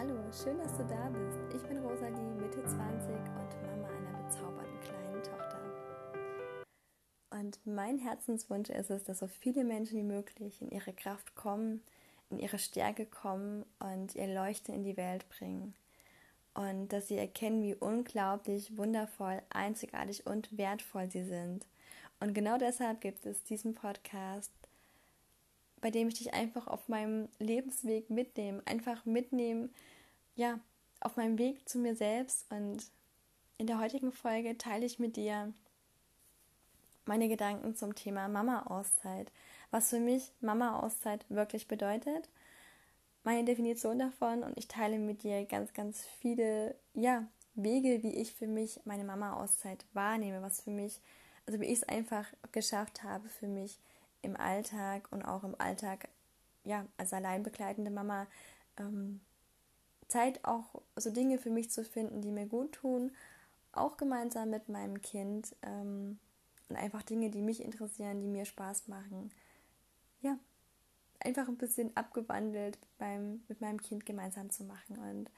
Hallo, 0.00 0.16
schön, 0.32 0.56
dass 0.56 0.78
du 0.78 0.84
da 0.84 1.10
bist. 1.10 1.54
Ich 1.54 1.62
bin 1.68 1.76
Rosalie, 1.76 2.34
Mitte 2.40 2.64
20 2.64 3.10
und 3.10 3.62
Mama 3.66 3.86
einer 3.86 4.22
bezaubernden 4.22 4.80
kleinen 4.80 5.22
Tochter. 5.22 5.60
Und 7.28 7.58
mein 7.66 7.98
Herzenswunsch 7.98 8.70
ist 8.70 8.88
es, 8.88 9.04
dass 9.04 9.18
so 9.18 9.26
viele 9.26 9.62
Menschen 9.62 9.98
wie 9.98 10.02
möglich 10.02 10.62
in 10.62 10.70
ihre 10.70 10.94
Kraft 10.94 11.34
kommen, 11.34 11.82
in 12.30 12.38
ihre 12.38 12.58
Stärke 12.58 13.04
kommen 13.04 13.66
und 13.78 14.14
ihr 14.14 14.28
Leuchten 14.28 14.74
in 14.74 14.84
die 14.84 14.96
Welt 14.96 15.28
bringen. 15.28 15.74
Und 16.54 16.88
dass 16.94 17.08
sie 17.08 17.18
erkennen, 17.18 17.62
wie 17.62 17.74
unglaublich 17.74 18.78
wundervoll, 18.78 19.42
einzigartig 19.50 20.26
und 20.26 20.56
wertvoll 20.56 21.10
sie 21.10 21.24
sind. 21.24 21.66
Und 22.20 22.32
genau 22.32 22.56
deshalb 22.56 23.02
gibt 23.02 23.26
es 23.26 23.42
diesen 23.42 23.74
Podcast, 23.74 24.50
bei 25.80 25.90
dem 25.90 26.08
ich 26.08 26.14
dich 26.14 26.34
einfach 26.34 26.66
auf 26.66 26.88
meinem 26.88 27.28
Lebensweg 27.38 28.10
mitnehme, 28.10 28.62
einfach 28.66 29.04
mitnehmen, 29.04 29.72
ja, 30.34 30.60
auf 31.00 31.16
meinem 31.16 31.38
Weg 31.38 31.68
zu 31.68 31.78
mir 31.78 31.94
selbst. 31.94 32.50
Und 32.50 32.84
in 33.58 33.66
der 33.66 33.80
heutigen 33.80 34.12
Folge 34.12 34.58
teile 34.58 34.86
ich 34.86 34.98
mit 34.98 35.16
dir 35.16 35.52
meine 37.06 37.28
Gedanken 37.28 37.74
zum 37.74 37.94
Thema 37.94 38.28
Mama-Auszeit. 38.28 39.32
Was 39.70 39.90
für 39.90 40.00
mich 40.00 40.32
Mama-Auszeit 40.40 41.24
wirklich 41.28 41.68
bedeutet, 41.68 42.28
meine 43.22 43.44
Definition 43.44 43.98
davon 43.98 44.42
und 44.42 44.56
ich 44.56 44.68
teile 44.68 44.98
mit 44.98 45.22
dir 45.22 45.44
ganz, 45.44 45.72
ganz 45.72 46.04
viele, 46.20 46.74
ja, 46.94 47.26
Wege, 47.54 48.02
wie 48.02 48.14
ich 48.14 48.32
für 48.32 48.46
mich 48.46 48.80
meine 48.84 49.04
Mama-Auszeit 49.04 49.84
wahrnehme, 49.92 50.40
was 50.40 50.62
für 50.62 50.70
mich, 50.70 51.00
also 51.46 51.60
wie 51.60 51.66
ich 51.66 51.78
es 51.78 51.82
einfach 51.84 52.26
geschafft 52.52 53.02
habe, 53.02 53.28
für 53.28 53.48
mich 53.48 53.78
im 54.22 54.36
Alltag 54.36 55.08
und 55.10 55.22
auch 55.22 55.44
im 55.44 55.54
Alltag, 55.58 56.08
ja, 56.64 56.86
als 56.96 57.12
alleinbegleitende 57.12 57.90
Mama, 57.90 58.26
ähm, 58.76 59.20
Zeit 60.08 60.44
auch 60.44 60.82
so 60.96 61.10
Dinge 61.10 61.38
für 61.38 61.50
mich 61.50 61.70
zu 61.70 61.84
finden, 61.84 62.20
die 62.20 62.32
mir 62.32 62.46
gut 62.46 62.72
tun, 62.72 63.12
auch 63.72 63.96
gemeinsam 63.96 64.50
mit 64.50 64.68
meinem 64.68 65.00
Kind 65.00 65.54
ähm, 65.62 66.18
und 66.68 66.76
einfach 66.76 67.02
Dinge, 67.02 67.30
die 67.30 67.42
mich 67.42 67.62
interessieren, 67.62 68.20
die 68.20 68.26
mir 68.26 68.44
Spaß 68.44 68.88
machen. 68.88 69.30
Ja, 70.20 70.38
einfach 71.20 71.48
ein 71.48 71.56
bisschen 71.56 71.96
abgewandelt 71.96 72.78
beim, 72.98 73.42
mit 73.48 73.60
meinem 73.60 73.80
Kind 73.80 74.04
gemeinsam 74.04 74.50
zu 74.50 74.64
machen. 74.64 74.98
Und 74.98 75.30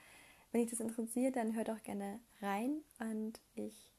wenn 0.50 0.62
dich 0.62 0.70
das 0.70 0.80
interessiert, 0.80 1.36
dann 1.36 1.54
hör 1.54 1.64
doch 1.64 1.82
gerne 1.82 2.20
rein 2.40 2.82
und 2.98 3.40
ich 3.54 3.92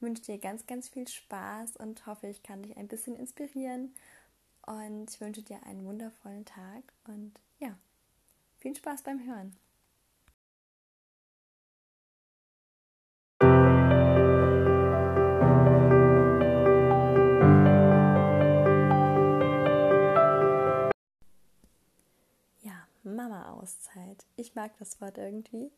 wünsche 0.00 0.22
dir 0.22 0.38
ganz, 0.38 0.66
ganz 0.66 0.88
viel 0.88 1.06
Spaß 1.06 1.76
und 1.76 2.06
hoffe, 2.06 2.26
ich 2.26 2.42
kann 2.42 2.62
dich 2.62 2.76
ein 2.76 2.88
bisschen 2.88 3.16
inspirieren 3.16 3.94
und 4.70 5.10
ich 5.10 5.20
wünsche 5.20 5.42
dir 5.42 5.60
einen 5.64 5.84
wundervollen 5.84 6.44
Tag 6.44 6.84
und 7.08 7.32
ja, 7.58 7.76
viel 8.58 8.76
Spaß 8.76 9.02
beim 9.02 9.18
Hören. 9.26 9.56
Ja, 22.62 22.86
Mama-Auszeit. 23.02 24.24
Ich 24.36 24.54
mag 24.54 24.76
das 24.78 25.00
Wort 25.00 25.18
irgendwie. 25.18 25.72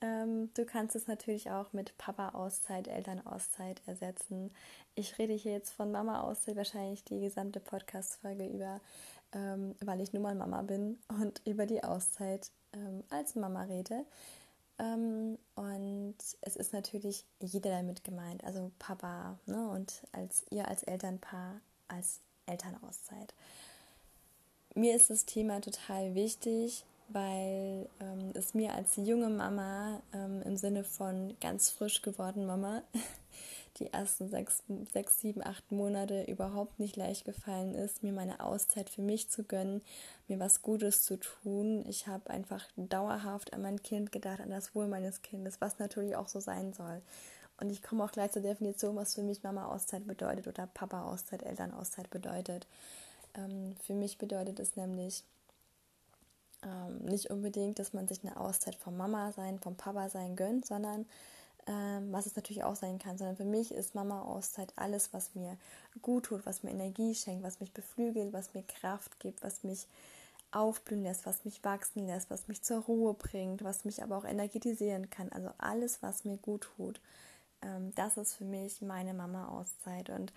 Ähm, 0.00 0.50
du 0.54 0.64
kannst 0.64 0.94
es 0.94 1.08
natürlich 1.08 1.50
auch 1.50 1.72
mit 1.72 1.96
Papa-Auszeit, 1.98 2.86
Eltern-Auszeit 2.86 3.82
ersetzen. 3.86 4.52
Ich 4.94 5.18
rede 5.18 5.32
hier 5.32 5.52
jetzt 5.52 5.72
von 5.72 5.90
Mama-Auszeit 5.90 6.56
wahrscheinlich 6.56 7.04
die 7.04 7.20
gesamte 7.20 7.58
Podcast-Folge 7.60 8.46
über, 8.46 8.80
ähm, 9.32 9.74
weil 9.80 10.00
ich 10.00 10.12
nun 10.12 10.22
mal 10.22 10.34
Mama 10.34 10.62
bin 10.62 10.98
und 11.08 11.40
über 11.44 11.66
die 11.66 11.82
Auszeit 11.82 12.50
ähm, 12.72 13.02
als 13.10 13.34
Mama 13.34 13.62
rede. 13.62 14.04
Ähm, 14.78 15.38
und 15.56 16.16
es 16.42 16.54
ist 16.54 16.72
natürlich 16.72 17.24
jeder 17.40 17.70
damit 17.70 18.04
gemeint, 18.04 18.44
also 18.44 18.70
Papa 18.78 19.38
ne, 19.46 19.68
und 19.70 20.02
als 20.12 20.46
ihr 20.50 20.68
als 20.68 20.84
Elternpaar 20.84 21.60
als 21.88 22.20
Elternauszeit. 22.46 23.34
Mir 24.74 24.94
ist 24.94 25.10
das 25.10 25.24
Thema 25.24 25.60
total 25.60 26.14
wichtig, 26.14 26.84
weil 27.08 27.88
ähm, 28.00 28.32
es 28.34 28.54
mir 28.54 28.74
als 28.74 28.96
junge 28.96 29.30
Mama 29.30 30.00
ähm, 30.12 30.42
im 30.42 30.56
Sinne 30.56 30.84
von 30.84 31.36
ganz 31.40 31.70
frisch 31.70 32.02
geworden 32.02 32.46
Mama 32.46 32.82
die 33.78 33.92
ersten 33.92 34.28
sechs, 34.28 34.62
sechs, 34.92 35.20
sieben, 35.20 35.44
acht 35.44 35.70
Monate 35.70 36.24
überhaupt 36.24 36.78
nicht 36.78 36.96
leicht 36.96 37.24
gefallen 37.24 37.74
ist, 37.74 38.02
mir 38.02 38.12
meine 38.12 38.40
Auszeit 38.40 38.90
für 38.90 39.02
mich 39.02 39.30
zu 39.30 39.44
gönnen, 39.44 39.82
mir 40.26 40.38
was 40.38 40.62
Gutes 40.62 41.04
zu 41.04 41.18
tun. 41.18 41.84
Ich 41.88 42.06
habe 42.06 42.28
einfach 42.30 42.66
dauerhaft 42.76 43.52
an 43.52 43.62
mein 43.62 43.82
Kind 43.82 44.12
gedacht, 44.12 44.40
an 44.40 44.50
das 44.50 44.74
Wohl 44.74 44.88
meines 44.88 45.22
Kindes, 45.22 45.60
was 45.60 45.78
natürlich 45.78 46.16
auch 46.16 46.28
so 46.28 46.40
sein 46.40 46.72
soll. 46.72 47.00
Und 47.60 47.70
ich 47.70 47.82
komme 47.82 48.04
auch 48.04 48.12
gleich 48.12 48.30
zur 48.30 48.42
Definition, 48.42 48.96
was 48.96 49.14
für 49.14 49.22
mich 49.22 49.42
Mama-Auszeit 49.42 50.06
bedeutet 50.06 50.46
oder 50.46 50.66
Papa-Auszeit, 50.66 51.42
Eltern-Auszeit 51.42 52.08
bedeutet. 52.10 52.66
Ähm, 53.34 53.74
für 53.82 53.94
mich 53.94 54.18
bedeutet 54.18 54.60
es 54.60 54.76
nämlich, 54.76 55.24
ähm, 56.62 57.04
nicht 57.04 57.30
unbedingt, 57.30 57.78
dass 57.78 57.92
man 57.92 58.08
sich 58.08 58.24
eine 58.24 58.38
Auszeit 58.38 58.76
vom 58.76 58.96
Mama 58.96 59.32
sein, 59.32 59.58
vom 59.58 59.76
Papa 59.76 60.08
sein 60.08 60.36
gönnt, 60.36 60.66
sondern 60.66 61.06
ähm, 61.66 62.12
was 62.12 62.26
es 62.26 62.34
natürlich 62.34 62.64
auch 62.64 62.76
sein 62.76 62.98
kann, 62.98 63.18
sondern 63.18 63.36
für 63.36 63.44
mich 63.44 63.72
ist 63.72 63.94
Mama 63.94 64.22
Auszeit 64.22 64.72
alles, 64.76 65.12
was 65.12 65.34
mir 65.34 65.56
gut 66.02 66.24
tut, 66.26 66.46
was 66.46 66.62
mir 66.62 66.70
Energie 66.70 67.14
schenkt, 67.14 67.44
was 67.44 67.60
mich 67.60 67.72
beflügelt, 67.72 68.32
was 68.32 68.54
mir 68.54 68.62
Kraft 68.62 69.20
gibt, 69.20 69.42
was 69.42 69.64
mich 69.64 69.86
aufblühen 70.50 71.02
lässt, 71.02 71.26
was 71.26 71.44
mich 71.44 71.62
wachsen 71.62 72.06
lässt, 72.06 72.30
was 72.30 72.48
mich 72.48 72.62
zur 72.62 72.80
Ruhe 72.82 73.14
bringt, 73.14 73.62
was 73.64 73.84
mich 73.84 74.02
aber 74.02 74.16
auch 74.16 74.24
energetisieren 74.24 75.10
kann. 75.10 75.30
Also 75.30 75.50
alles, 75.58 76.02
was 76.02 76.24
mir 76.24 76.38
gut 76.38 76.68
tut. 76.76 77.00
Ähm, 77.62 77.94
das 77.94 78.16
ist 78.16 78.34
für 78.34 78.44
mich 78.44 78.80
meine 78.80 79.12
Mama 79.12 79.48
Auszeit. 79.48 80.08
Und 80.08 80.32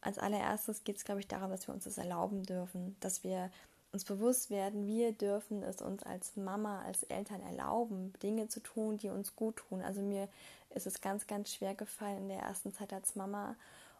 als 0.00 0.18
allererstes 0.18 0.84
geht 0.84 0.96
es, 0.96 1.04
glaube 1.04 1.20
ich, 1.20 1.28
darum, 1.28 1.50
dass 1.50 1.68
wir 1.68 1.74
uns 1.74 1.84
das 1.84 1.98
erlauben 1.98 2.44
dürfen, 2.44 2.96
dass 3.00 3.24
wir 3.24 3.50
uns 3.92 4.04
bewusst 4.04 4.50
werden, 4.50 4.86
wir 4.86 5.12
dürfen 5.12 5.62
es 5.62 5.82
uns 5.82 6.02
als 6.02 6.36
Mama, 6.36 6.82
als 6.82 7.02
Eltern 7.04 7.42
erlauben, 7.42 8.12
Dinge 8.22 8.48
zu 8.48 8.60
tun, 8.60 8.96
die 8.96 9.10
uns 9.10 9.36
gut 9.36 9.56
tun. 9.56 9.82
Also 9.82 10.00
mir 10.00 10.28
ist 10.70 10.86
es 10.86 11.00
ganz, 11.00 11.26
ganz 11.26 11.52
schwer 11.52 11.74
gefallen 11.74 12.22
in 12.22 12.28
der 12.28 12.40
ersten 12.40 12.72
Zeit 12.72 12.92
als 12.92 13.16
Mama 13.16 13.56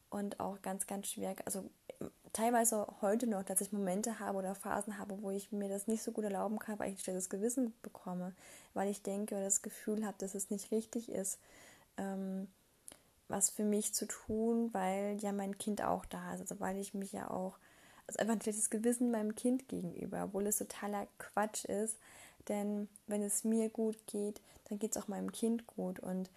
und 0.08 0.40
auch 0.40 0.60
ganz, 0.62 0.86
ganz 0.86 1.08
schwer, 1.08 1.34
also 1.44 1.68
teilweise 2.32 2.86
heute 3.00 3.26
noch, 3.26 3.42
dass 3.42 3.60
ich 3.60 3.72
Momente 3.72 4.18
habe 4.18 4.38
oder 4.38 4.54
Phasen 4.54 4.98
habe, 4.98 5.20
wo 5.22 5.30
ich 5.30 5.52
mir 5.52 5.68
das 5.68 5.86
nicht 5.86 6.02
so 6.02 6.12
gut 6.12 6.24
erlauben 6.24 6.58
kann, 6.58 6.78
weil 6.78 6.88
ich 6.88 6.96
ein 6.98 7.02
schlechtes 7.02 7.30
Gewissen 7.30 7.74
bekomme, 7.82 8.34
weil 8.74 8.90
ich 8.90 9.02
denke 9.02 9.34
oder 9.34 9.44
das 9.44 9.62
Gefühl 9.62 10.06
habe, 10.06 10.16
dass 10.18 10.34
es 10.34 10.50
nicht 10.50 10.70
richtig 10.70 11.10
ist, 11.10 11.38
ähm, 11.98 12.48
was 13.28 13.50
für 13.50 13.64
mich 13.64 13.94
zu 13.94 14.06
tun, 14.06 14.72
weil 14.72 15.16
ja 15.20 15.32
mein 15.32 15.58
Kind 15.58 15.82
auch 15.82 16.04
da 16.06 16.34
ist, 16.34 16.40
also 16.40 16.60
weil 16.60 16.78
ich 16.78 16.94
mich 16.94 17.12
ja 17.12 17.30
auch 17.30 17.58
also 18.06 18.18
einfach 18.18 18.34
ein 18.34 18.40
schlechtes 18.40 18.70
Gewissen 18.70 19.10
meinem 19.10 19.34
Kind 19.34 19.68
gegenüber, 19.68 20.24
obwohl 20.24 20.46
es 20.46 20.58
totaler 20.58 21.06
Quatsch 21.18 21.64
ist. 21.64 21.98
Denn 22.48 22.88
wenn 23.06 23.22
es 23.22 23.44
mir 23.44 23.68
gut 23.68 23.96
geht, 24.06 24.40
dann 24.68 24.78
geht 24.78 24.96
es 24.96 25.02
auch 25.02 25.08
meinem 25.08 25.32
Kind 25.32 25.66
gut. 25.66 26.00
Und 26.00 26.30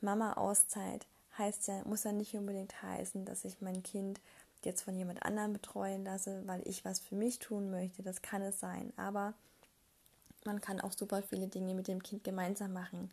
Mama-Auszeit 0.00 1.06
heißt 1.36 1.68
ja, 1.68 1.82
muss 1.84 2.04
ja 2.04 2.12
nicht 2.12 2.34
unbedingt 2.34 2.82
heißen, 2.82 3.24
dass 3.24 3.44
ich 3.44 3.60
mein 3.60 3.82
Kind 3.82 4.20
jetzt 4.64 4.82
von 4.82 4.96
jemand 4.96 5.22
anderem 5.22 5.52
betreuen 5.52 6.04
lasse, 6.04 6.42
weil 6.46 6.66
ich 6.66 6.84
was 6.84 7.00
für 7.00 7.14
mich 7.14 7.38
tun 7.38 7.70
möchte. 7.70 8.02
Das 8.02 8.22
kann 8.22 8.42
es 8.42 8.60
sein. 8.60 8.92
Aber 8.96 9.34
man 10.44 10.60
kann 10.60 10.80
auch 10.80 10.92
super 10.92 11.22
viele 11.22 11.48
Dinge 11.48 11.74
mit 11.74 11.88
dem 11.88 12.02
Kind 12.02 12.24
gemeinsam 12.24 12.72
machen. 12.72 13.10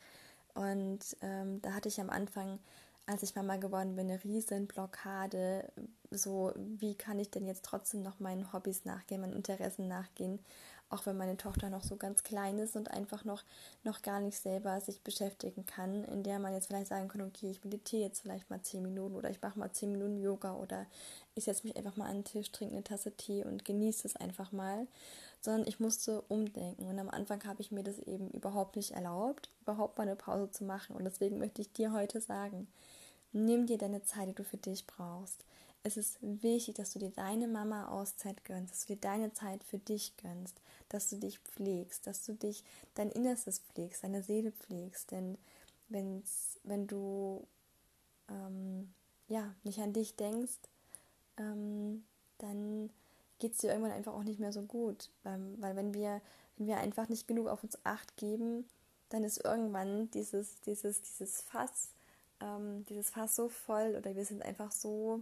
Und 0.54 1.18
ähm, 1.22 1.62
da 1.62 1.74
hatte 1.74 1.90
ich 1.90 2.02
am 2.02 2.10
Anfang 2.10 2.60
als 3.08 3.24
ich 3.24 3.36
Mama 3.36 3.56
geworden 3.56 3.96
bin, 3.96 4.10
eine 4.10 4.24
riesen 4.24 4.68
Blockade. 4.68 5.72
So, 6.12 6.54
wie 6.56 6.96
kann 6.96 7.20
ich 7.20 7.32
denn 7.32 7.48
jetzt 7.48 7.66
trotzdem 7.66 8.04
noch 8.04 8.20
meinen 8.20 8.54
Hobbys 8.54 8.86
nachgehen, 8.86 9.22
meinen 9.22 9.34
Interessen 9.34 9.88
nachgehen, 9.88 10.40
auch 10.90 11.06
wenn 11.06 11.18
meine 11.18 11.36
Tochter 11.36 11.70
noch 11.70 11.84
so 11.84 11.98
ganz 11.98 12.24
klein 12.24 12.60
ist 12.60 12.76
und 12.76 12.92
einfach 12.92 13.26
noch, 13.26 13.44
noch 13.84 14.02
gar 14.02 14.20
nicht 14.20 14.40
selber 14.40 14.80
sich 14.80 15.02
beschäftigen 15.02 15.66
kann, 15.66 16.06
in 16.06 16.24
der 16.24 16.40
man 16.40 16.54
jetzt 16.54 16.68
vielleicht 16.68 16.88
sagen 16.88 17.08
kann, 17.08 17.22
okay, 17.22 17.50
ich 17.50 17.64
meditiere 17.64 18.04
jetzt 18.04 18.22
vielleicht 18.22 18.50
mal 18.50 18.62
zehn 18.62 18.84
Minuten 18.84 19.16
oder 19.16 19.30
ich 19.30 19.42
mache 19.42 19.60
mal 19.60 19.72
zehn 19.72 19.92
Minuten 19.92 20.18
Yoga 20.18 20.56
oder 20.56 20.86
ich 21.34 21.46
setze 21.46 21.68
mich 21.68 21.76
einfach 21.76 21.98
mal 21.98 22.10
an 22.10 22.18
den 22.18 22.24
Tisch, 22.24 22.52
trinke 22.52 22.76
eine 22.76 22.84
Tasse 22.84 23.12
Tee 23.12 23.44
und 23.44 23.66
genieße 23.66 24.08
es 24.08 24.16
einfach 24.16 24.52
mal 24.52 24.88
sondern 25.42 25.68
ich 25.68 25.80
musste 25.80 26.22
umdenken. 26.24 26.88
Und 26.88 27.00
am 27.00 27.10
Anfang 27.10 27.44
habe 27.46 27.62
ich 27.62 27.72
mir 27.72 27.84
das 27.84 28.00
eben 28.00 28.30
überhaupt 28.32 28.76
nicht 28.76 28.92
erlaubt, 28.92 29.50
überhaupt 29.62 29.98
mal 29.98 30.04
eine 30.04 30.16
Pause 30.16 30.52
zu 30.52 30.64
machen. 30.64 30.96
Und 30.96 31.06
deswegen 31.06 31.40
möchte 31.40 31.62
ich 31.62 31.72
dir 31.72 31.94
heute 31.94 32.22
sagen, 32.22 32.68
Nimm 33.32 33.66
dir 33.66 33.78
deine 33.78 34.04
Zeit, 34.04 34.30
die 34.30 34.36
du 34.36 34.44
für 34.44 34.58
dich 34.58 34.88
brauchst. 34.88 35.44
Es 35.84 35.96
ist 35.96 36.18
wichtig, 36.22 36.76
dass 36.76 36.94
du 36.94 37.00
dir 37.00 37.12
deine 37.12 37.48
Mama 37.48 37.88
Auszeit 37.88 38.44
gönnst, 38.44 38.74
dass 38.74 38.86
du 38.86 38.96
dir 38.96 39.02
deine 39.02 39.34
Zeit 39.34 39.64
für 39.64 39.78
dich 39.78 40.18
gönnst, 40.18 40.60
dass 40.90 41.10
du 41.10 41.18
dich 41.18 41.40
pflegst, 41.40 42.08
dass 42.08 42.26
du 42.26 42.34
dich 42.34 42.64
dein 42.96 43.10
Innerstes 43.10 43.60
pflegst, 43.60 44.04
deine 44.04 44.24
Seele 44.24 44.52
pflegst. 44.52 45.12
Denn 45.12 45.38
wenn's, 45.88 46.60
wenn 46.64 46.88
du 46.88 47.48
ähm, 48.30 48.94
ja, 49.28 49.54
nicht 49.64 49.80
an 49.80 49.94
dich 49.94 50.16
denkst, 50.16 50.58
ähm, 51.38 52.04
dann 52.40 52.90
geht 53.40 53.54
es 53.54 53.60
dir 53.60 53.70
irgendwann 53.70 53.92
einfach 53.92 54.14
auch 54.14 54.24
nicht 54.24 54.40
mehr 54.40 54.52
so 54.52 54.64
gut. 54.64 55.10
Weil, 55.24 55.40
weil 55.62 55.76
wenn 55.76 55.94
wir, 55.94 56.22
wenn 56.58 56.68
wir 56.68 56.78
einfach 56.78 57.10
nicht 57.10 57.28
genug 57.28 57.48
auf 57.48 57.64
uns 57.64 57.78
acht 57.84 58.18
geben, 58.18 58.66
dann 59.10 59.24
ist 59.24 59.44
irgendwann 59.44 60.12
dieses, 60.12 60.60
dieses, 60.62 61.02
dieses 61.02 61.42
Fass, 61.42 61.90
ähm, 62.42 62.86
dieses 62.86 63.10
Fass 63.10 63.36
so 63.36 63.50
voll 63.50 63.96
oder 63.98 64.16
wir 64.16 64.26
sind 64.26 64.44
einfach 64.44 64.72
so, 64.72 65.22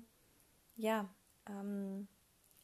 ja, 0.75 1.07
ähm, 1.47 2.07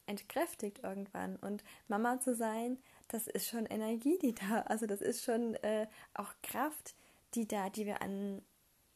entkräftigt 0.06 0.84
irgendwann. 0.84 1.38
Und 1.38 1.64
Mama 1.88 2.20
zu 2.20 2.36
sein, 2.36 2.78
das 3.08 3.28
ist 3.28 3.48
schon 3.48 3.66
Energie, 3.66 4.18
die 4.20 4.36
da, 4.36 4.62
also 4.62 4.86
das 4.86 5.02
ist 5.02 5.24
schon 5.24 5.56
äh, 5.56 5.88
auch 6.14 6.34
Kraft, 6.44 6.96
die 7.34 7.48
da, 7.48 7.70
die 7.70 7.86
wir 7.86 8.02
an 8.02 8.42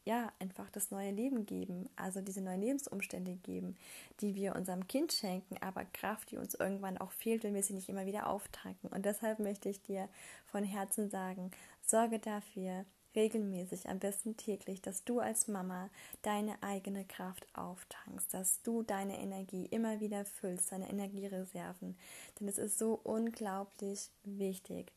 ja, 0.06 0.32
einfach 0.38 0.70
das 0.70 0.92
neue 0.92 1.10
Leben 1.10 1.46
geben, 1.46 1.90
also 1.96 2.20
diese 2.20 2.40
neuen 2.40 2.60
Lebensumstände 2.60 3.34
geben, 3.34 3.76
die 4.20 4.36
wir 4.36 4.54
unserem 4.54 4.86
Kind 4.86 5.12
schenken, 5.12 5.56
aber 5.60 5.84
Kraft, 5.84 6.30
die 6.30 6.36
uns 6.36 6.54
irgendwann 6.54 6.96
auch 6.96 7.10
fehlt, 7.10 7.42
wenn 7.42 7.54
wir 7.54 7.64
sie 7.64 7.74
nicht 7.74 7.88
immer 7.88 8.06
wieder 8.06 8.28
auftanken. 8.28 8.88
Und 8.90 9.04
deshalb 9.04 9.40
möchte 9.40 9.68
ich 9.68 9.82
dir 9.82 10.08
von 10.46 10.62
Herzen 10.62 11.10
sagen, 11.10 11.50
sorge 11.82 12.20
dafür, 12.20 12.84
regelmäßig, 13.16 13.88
am 13.88 13.98
besten 13.98 14.36
täglich, 14.36 14.82
dass 14.82 15.04
du 15.04 15.18
als 15.18 15.48
Mama 15.48 15.90
deine 16.22 16.62
eigene 16.62 17.04
Kraft 17.04 17.46
auftankst, 17.54 18.32
dass 18.32 18.62
du 18.62 18.82
deine 18.82 19.18
Energie 19.18 19.66
immer 19.66 20.00
wieder 20.00 20.24
füllst, 20.24 20.70
deine 20.70 20.88
Energiereserven. 20.88 21.96
Denn 22.38 22.48
es 22.48 22.58
ist 22.58 22.78
so 22.78 23.00
unglaublich 23.02 24.10
wichtig. 24.24 24.92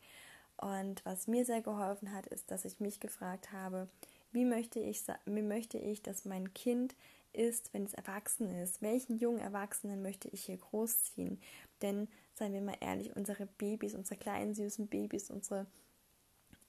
Und 0.58 1.04
was 1.06 1.28
mir 1.28 1.46
sehr 1.46 1.62
geholfen 1.62 2.14
hat, 2.14 2.28
ist, 2.28 2.52
dass 2.52 2.66
ich 2.66 2.80
mich 2.80 3.00
gefragt 3.00 3.54
habe, 3.54 3.88
wie 4.32 4.46
möchte 4.46 4.80
ich, 4.80 5.02
wie 5.26 5.42
möchte 5.42 5.78
ich, 5.78 6.04
dass 6.04 6.26
mein 6.26 6.54
Kind 6.54 6.96
ist, 7.34 7.74
wenn 7.74 7.86
es 7.86 7.94
erwachsen 7.94 8.50
ist? 8.50 8.82
Welchen 8.82 9.18
jungen 9.18 9.40
Erwachsenen 9.40 10.02
möchte 10.02 10.28
ich 10.30 10.44
hier 10.44 10.58
großziehen? 10.58 11.40
Denn, 11.82 12.08
seien 12.36 12.54
wir 12.54 12.62
mal 12.62 12.78
ehrlich, 12.82 13.16
unsere 13.16 13.46
Babys, 13.46 13.96
unsere 13.96 14.20
kleinen 14.20 14.54
süßen 14.54 14.88
Babys, 14.88 15.32
unsere 15.32 15.66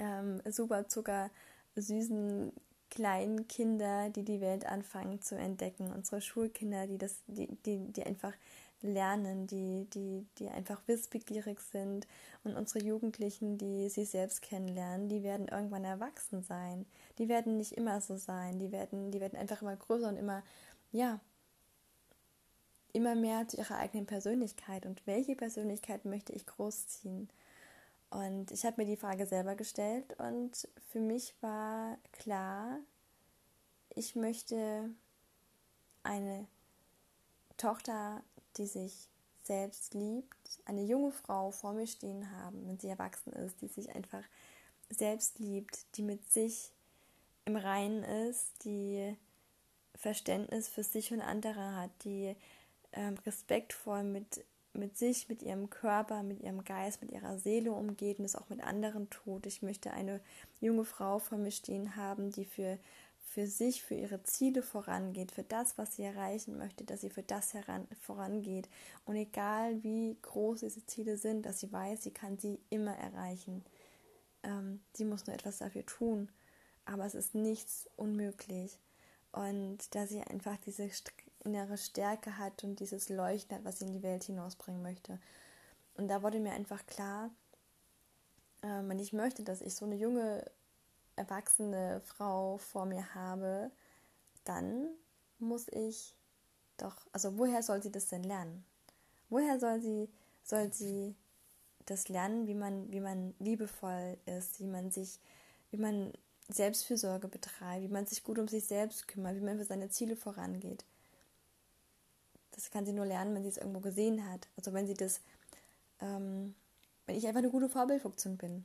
ähm, 0.01 0.43
super 0.51 0.89
zucker 0.89 1.31
süßen 1.77 2.53
kleinen 2.91 3.47
Kinder, 3.47 4.11
die 4.11 4.25
die 4.25 4.41
Welt 4.41 4.67
anfangen 4.67 5.23
zu 5.23 5.37
entdecken, 5.37 5.93
unsere 5.93 6.21
Schulkinder, 6.21 6.87
die 6.89 6.99
das, 6.99 7.23
die, 7.29 7.47
die, 7.65 7.93
die 7.93 8.03
einfach 8.05 8.33
lernen, 8.83 9.47
die, 9.47 9.87
die, 9.93 10.27
die 10.39 10.49
einfach 10.49 10.81
wissbegierig 10.87 11.61
sind 11.61 12.07
und 12.45 12.57
unsere 12.57 12.85
Jugendlichen, 12.85 13.59
die 13.59 13.89
sie 13.89 14.05
selbst 14.05 14.43
kennenlernen, 14.43 15.09
die 15.09 15.23
werden 15.23 15.49
irgendwann 15.49 15.85
erwachsen 15.85 16.43
sein. 16.43 16.87
Die 17.19 17.29
werden 17.29 17.57
nicht 17.59 17.73
immer 17.73 18.01
so 18.01 18.17
sein. 18.17 18.59
Die 18.59 18.73
werden, 18.73 19.11
die 19.11 19.21
werden 19.21 19.39
einfach 19.39 19.63
immer 19.63 19.77
größer 19.77 20.09
und 20.09 20.17
immer, 20.17 20.43
ja, 20.93 21.21
immer 22.93 23.15
mehr 23.15 23.47
zu 23.47 23.59
ihrer 23.59 23.77
eigenen 23.77 24.07
Persönlichkeit. 24.07 24.87
Und 24.87 25.07
welche 25.07 25.37
Persönlichkeit 25.37 26.05
möchte 26.05 26.33
ich 26.33 26.47
großziehen? 26.47 27.29
Und 28.11 28.51
ich 28.51 28.65
habe 28.65 28.83
mir 28.83 28.87
die 28.87 28.97
Frage 28.97 29.27
selber 29.27 29.55
gestellt 29.55 30.19
und 30.19 30.69
für 30.91 31.01
mich 31.01 31.35
war 31.41 31.97
klar, 32.13 32.79
ich 33.91 34.17
möchte 34.17 34.91
eine 36.03 36.47
Tochter 37.57 38.23
die 38.57 38.67
sich 38.67 39.09
selbst 39.43 39.95
liebt, 39.95 40.61
eine 40.65 40.83
junge 40.83 41.13
Frau 41.13 41.51
vor 41.51 41.73
mir 41.73 41.87
stehen 41.87 42.31
haben, 42.33 42.67
wenn 42.67 42.79
sie 42.79 42.89
erwachsen 42.89 43.33
ist, 43.33 43.61
die 43.61 43.69
sich 43.69 43.95
einfach 43.95 44.23
selbst 44.91 45.39
liebt, 45.39 45.97
die 45.97 46.03
mit 46.03 46.31
sich 46.31 46.73
im 47.45 47.57
Reinen 47.57 48.05
ist, 48.05 48.65
die 48.65 49.17
Verständnis 49.95 50.69
für 50.69 50.83
sich 50.83 51.13
und 51.13 51.21
andere 51.21 51.75
hat, 51.77 51.91
die 52.05 52.37
ähm, 52.93 53.17
respektvoll 53.27 54.03
mit, 54.05 54.45
mit 54.73 54.97
sich, 54.97 55.29
mit 55.29 55.43
ihrem 55.43 55.69
Körper, 55.69 56.23
mit 56.23 56.41
ihrem 56.41 56.65
Geist, 56.65 57.03
mit 57.03 57.11
ihrer 57.11 57.39
Seele 57.39 57.73
umgeht 57.73 58.19
und 58.19 58.25
es 58.25 58.37
auch 58.37 58.49
mit 58.49 58.63
anderen 58.63 59.11
tut. 59.11 59.47
Ich 59.47 59.63
möchte 59.63 59.93
eine 59.93 60.21
junge 60.61 60.85
Frau 60.85 61.19
vor 61.19 61.39
mir 61.39 61.51
stehen 61.51 61.97
haben, 61.97 62.31
die 62.31 62.45
für 62.45 62.79
für 63.31 63.47
sich, 63.47 63.85
für 63.85 63.95
ihre 63.95 64.25
Ziele 64.25 64.61
vorangeht, 64.61 65.31
für 65.31 65.45
das, 65.45 65.79
was 65.79 65.95
sie 65.95 66.03
erreichen 66.03 66.59
möchte, 66.59 66.83
dass 66.85 67.03
sie 67.03 67.11
für 67.11 67.23
das 67.23 67.55
heran, 67.55 67.87
vorangeht. 68.01 68.69
Und 69.05 69.15
egal 69.15 69.85
wie 69.85 70.17
groß 70.21 70.61
diese 70.61 70.85
Ziele 70.85 71.17
sind, 71.17 71.47
dass 71.47 71.61
sie 71.61 71.73
weiß, 71.73 72.03
sie 72.03 72.11
kann 72.11 72.39
sie 72.39 72.59
immer 72.71 72.97
erreichen. 72.97 73.65
Ähm, 74.43 74.81
sie 74.95 75.05
muss 75.05 75.29
nur 75.29 75.35
etwas 75.35 75.59
dafür 75.59 75.87
tun, 75.87 76.29
aber 76.85 77.07
es 77.07 77.15
ist 77.15 77.37
nichts 77.37 77.89
unmöglich. 77.95 78.81
Und 79.31 79.95
dass 79.95 80.09
sie 80.09 80.23
einfach 80.23 80.57
diese 80.67 80.91
innere 81.45 81.79
Stärke 81.79 82.39
hat 82.39 82.65
und 82.65 82.81
dieses 82.81 83.09
Leuchten 83.09 83.57
hat, 83.57 83.65
was 83.65 83.79
sie 83.79 83.87
in 83.87 83.93
die 83.93 84.03
Welt 84.03 84.25
hinausbringen 84.25 84.83
möchte. 84.83 85.19
Und 85.95 86.09
da 86.09 86.23
wurde 86.23 86.41
mir 86.41 86.53
einfach 86.53 86.85
klar, 86.87 87.31
ähm, 88.63 88.91
ich 88.99 89.13
möchte, 89.13 89.43
dass 89.43 89.61
ich 89.61 89.75
so 89.75 89.85
eine 89.85 89.97
junge 89.97 90.45
erwachsene 91.17 92.01
Frau 92.05 92.59
vor 92.59 92.87
mir 92.87 93.15
habe, 93.15 93.71
dann 94.45 94.89
muss 95.39 95.69
ich 95.69 96.15
doch, 96.77 96.97
also 97.13 97.37
woher 97.39 97.63
soll 97.63 97.83
sie 97.83 97.93
das 97.93 98.09
denn 98.09 98.23
lernen? 98.23 98.65
Woher 99.29 99.61
soll 99.61 99.81
sie, 99.81 100.09
soll 100.43 100.73
sie 100.73 101.15
das 101.87 102.09
lernen, 102.09 102.47
wie 102.47 102.55
man, 102.55 102.91
wie 102.91 103.01
man 103.01 103.35
liebevoll 103.39 104.19
ist, 104.27 104.61
wie 104.61 104.67
man 104.67 104.91
sich, 104.91 105.21
wie 105.71 105.77
man 105.77 106.13
Selbstfürsorge 106.49 107.29
betreibt, 107.29 107.83
wie 107.83 107.89
man 107.89 108.07
sich 108.07 108.25
gut 108.25 108.39
um 108.39 108.49
sich 108.49 108.65
selbst 108.65 109.09
kümmert, 109.09 109.37
wie 109.37 109.45
man 109.45 109.59
für 109.59 109.65
seine 109.65 109.91
Ziele 109.91 110.17
vorangeht. 110.17 110.85
Das 112.53 112.71
kann 112.71 112.87
sie 112.87 112.93
nur 112.93 113.07
lernen, 113.07 113.35
wenn 113.35 113.43
sie 113.43 113.49
es 113.49 113.57
irgendwo 113.57 113.81
gesehen 113.81 114.29
hat. 114.31 114.49
Also 114.57 114.73
wenn 114.73 114.87
sie 114.87 114.95
das, 114.95 115.21
ähm, 116.01 116.55
wenn 117.07 117.17
ich 117.17 117.27
einfach 117.27 117.39
eine 117.39 117.51
gute 117.51 117.69
Vorbildfunktion 117.69 118.37
bin. 118.37 118.65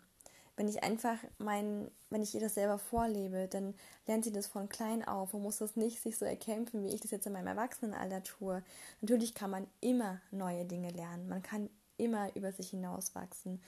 Wenn 0.57 0.69
ich 0.69 0.83
einfach 0.83 1.17
mein, 1.37 1.91
wenn 2.09 2.23
ich 2.23 2.33
ihr 2.33 2.39
das 2.39 2.53
selber 2.53 2.77
vorlebe, 2.77 3.47
dann 3.49 3.73
lernt 4.07 4.23
sie 4.23 4.31
das 4.31 4.47
von 4.47 4.69
klein 4.69 5.05
auf 5.05 5.33
und 5.33 5.41
muss 5.41 5.57
das 5.57 5.75
nicht 5.75 6.01
sich 6.01 6.17
so 6.17 6.23
erkämpfen, 6.23 6.81
wie 6.81 6.93
ich 6.93 7.01
das 7.01 7.11
jetzt 7.11 7.27
in 7.27 7.33
meinem 7.33 7.47
Erwachsenenalter 7.47 8.23
tue. 8.23 8.63
Natürlich 9.01 9.33
kann 9.33 9.49
man 9.49 9.67
immer 9.81 10.21
neue 10.31 10.63
Dinge 10.63 10.91
lernen. 10.91 11.27
Man 11.27 11.43
kann 11.43 11.69
immer 11.97 12.33
über 12.35 12.53
sich 12.53 12.69
hinauswachsen. 12.69 13.61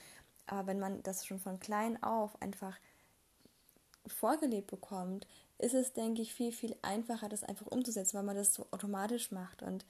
Aber 0.46 0.66
wenn 0.66 0.80
man 0.80 1.02
das 1.02 1.26
schon 1.26 1.38
von 1.38 1.60
klein 1.60 2.02
auf 2.02 2.40
einfach 2.40 2.78
vorgelebt 4.06 4.68
bekommt, 4.70 5.26
ist 5.58 5.74
es, 5.74 5.92
denke 5.92 6.22
ich, 6.22 6.34
viel, 6.34 6.52
viel 6.52 6.76
einfacher, 6.82 7.28
das 7.28 7.44
einfach 7.44 7.66
umzusetzen, 7.66 8.16
weil 8.16 8.24
man 8.24 8.36
das 8.36 8.54
so 8.54 8.66
automatisch 8.70 9.32
macht. 9.32 9.62
Und 9.62 9.84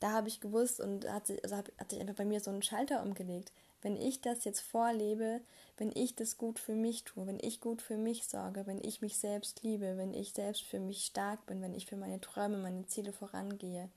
da 0.00 0.12
habe 0.12 0.28
ich 0.28 0.40
gewusst 0.40 0.80
und 0.80 1.08
hat 1.10 1.26
sich, 1.26 1.42
also 1.44 1.56
hat 1.56 1.90
sich 1.90 2.00
einfach 2.00 2.14
bei 2.14 2.24
mir 2.24 2.40
so 2.40 2.50
einen 2.50 2.62
Schalter 2.62 3.02
umgelegt 3.02 3.52
wenn 3.84 3.96
ich 3.98 4.22
das 4.22 4.44
jetzt 4.44 4.60
vorlebe, 4.60 5.42
wenn 5.76 5.92
ich 5.94 6.16
das 6.16 6.38
gut 6.38 6.58
für 6.58 6.74
mich 6.74 7.04
tue, 7.04 7.26
wenn 7.26 7.38
ich 7.38 7.60
gut 7.60 7.82
für 7.82 7.98
mich 7.98 8.26
sorge, 8.26 8.66
wenn 8.66 8.82
ich 8.82 9.02
mich 9.02 9.18
selbst 9.18 9.62
liebe, 9.62 9.98
wenn 9.98 10.14
ich 10.14 10.32
selbst 10.32 10.62
für 10.62 10.80
mich 10.80 11.04
stark 11.04 11.44
bin, 11.44 11.60
wenn 11.60 11.74
ich 11.74 11.84
für 11.84 11.98
meine 11.98 12.18
Träume, 12.18 12.56
meine 12.56 12.86
Ziele 12.86 13.12
vorangehe, 13.12 13.90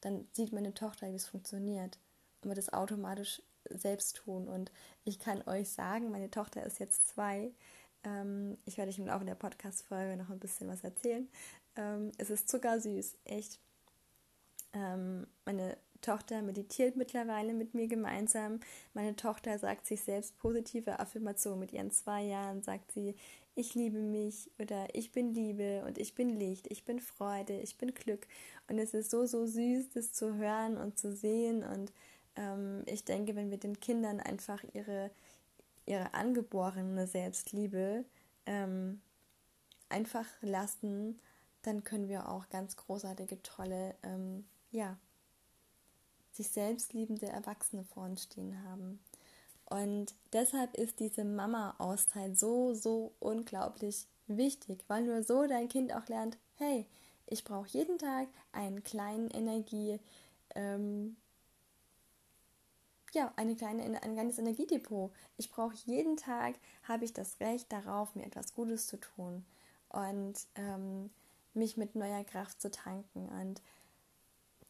dann 0.00 0.26
sieht 0.32 0.54
meine 0.54 0.72
Tochter, 0.72 1.12
wie 1.12 1.16
es 1.16 1.28
funktioniert 1.28 1.98
und 2.40 2.48
wird 2.48 2.58
es 2.58 2.72
automatisch 2.72 3.42
selbst 3.68 4.16
tun. 4.16 4.48
Und 4.48 4.72
ich 5.04 5.18
kann 5.18 5.46
euch 5.46 5.68
sagen, 5.68 6.10
meine 6.10 6.30
Tochter 6.30 6.64
ist 6.64 6.80
jetzt 6.80 7.06
zwei. 7.06 7.52
Ähm, 8.04 8.58
ich 8.64 8.78
werde 8.78 8.90
euch 8.90 8.98
im 8.98 9.06
Laufe 9.06 9.24
der 9.24 9.34
Podcast-Folge 9.34 10.16
noch 10.16 10.30
ein 10.30 10.38
bisschen 10.38 10.68
was 10.68 10.84
erzählen. 10.84 11.28
Ähm, 11.76 12.12
es 12.18 12.30
ist 12.30 12.48
zuckersüß, 12.48 13.16
echt. 13.24 13.58
Ähm, 14.74 15.26
meine 15.44 15.76
Tochter 16.00 16.42
meditiert 16.42 16.96
mittlerweile 16.96 17.54
mit 17.54 17.74
mir 17.74 17.88
gemeinsam. 17.88 18.60
Meine 18.92 19.16
Tochter 19.16 19.58
sagt 19.58 19.86
sich 19.86 20.02
selbst 20.02 20.36
positive 20.38 20.98
Affirmationen. 20.98 21.60
Mit 21.60 21.72
ihren 21.72 21.90
zwei 21.90 22.22
Jahren 22.22 22.62
sagt 22.62 22.92
sie, 22.92 23.14
ich 23.54 23.74
liebe 23.74 23.98
mich 23.98 24.50
oder 24.58 24.94
ich 24.94 25.12
bin 25.12 25.34
Liebe 25.34 25.84
und 25.86 25.98
ich 25.98 26.14
bin 26.14 26.30
Licht, 26.30 26.66
ich 26.70 26.84
bin 26.84 27.00
Freude, 27.00 27.60
ich 27.60 27.76
bin 27.76 27.94
Glück. 27.94 28.26
Und 28.68 28.78
es 28.78 28.94
ist 28.94 29.10
so, 29.10 29.26
so 29.26 29.46
süß, 29.46 29.90
das 29.90 30.12
zu 30.12 30.36
hören 30.36 30.76
und 30.76 30.98
zu 30.98 31.14
sehen. 31.14 31.62
Und 31.62 31.92
ähm, 32.36 32.82
ich 32.86 33.04
denke, 33.04 33.36
wenn 33.36 33.50
wir 33.50 33.58
den 33.58 33.78
Kindern 33.78 34.20
einfach 34.20 34.62
ihre, 34.72 35.10
ihre 35.86 36.14
angeborene 36.14 37.06
Selbstliebe 37.06 38.04
ähm, 38.46 39.00
einfach 39.88 40.26
lassen, 40.40 41.20
dann 41.62 41.84
können 41.84 42.08
wir 42.08 42.28
auch 42.28 42.48
ganz 42.48 42.76
großartige, 42.76 43.42
tolle, 43.42 43.94
ähm, 44.02 44.44
ja, 44.70 44.96
sich 46.32 46.48
selbst 46.48 46.92
liebende 46.92 47.26
Erwachsene 47.26 47.84
vor 47.84 48.04
uns 48.04 48.24
stehen 48.24 48.64
haben. 48.64 49.00
Und 49.66 50.14
deshalb 50.32 50.76
ist 50.76 51.00
diese 51.00 51.24
Mama-Auszeit 51.24 52.38
so, 52.38 52.74
so 52.74 53.12
unglaublich 53.20 54.06
wichtig, 54.26 54.84
weil 54.88 55.04
nur 55.04 55.22
so 55.22 55.46
dein 55.46 55.68
Kind 55.68 55.94
auch 55.94 56.08
lernt, 56.08 56.36
hey, 56.56 56.86
ich 57.26 57.44
brauche 57.44 57.68
jeden 57.68 57.98
Tag 57.98 58.28
einen 58.52 58.82
kleinen 58.82 59.30
Energie, 59.30 59.98
ähm, 60.54 61.16
ja, 63.12 63.32
eine 63.36 63.54
kleine, 63.54 64.02
ein 64.02 64.14
kleines 64.14 64.38
Energiedepot. 64.38 65.12
Ich 65.36 65.50
brauche 65.50 65.74
jeden 65.84 66.16
Tag, 66.16 66.54
habe 66.84 67.04
ich 67.04 67.12
das 67.12 67.38
Recht 67.40 67.70
darauf, 67.72 68.14
mir 68.14 68.24
etwas 68.24 68.54
Gutes 68.54 68.86
zu 68.86 68.98
tun 68.98 69.44
und 69.88 70.34
ähm, 70.54 71.10
mich 71.54 71.76
mit 71.76 71.94
neuer 71.94 72.24
Kraft 72.24 72.60
zu 72.60 72.70
tanken. 72.70 73.28
Und 73.28 73.62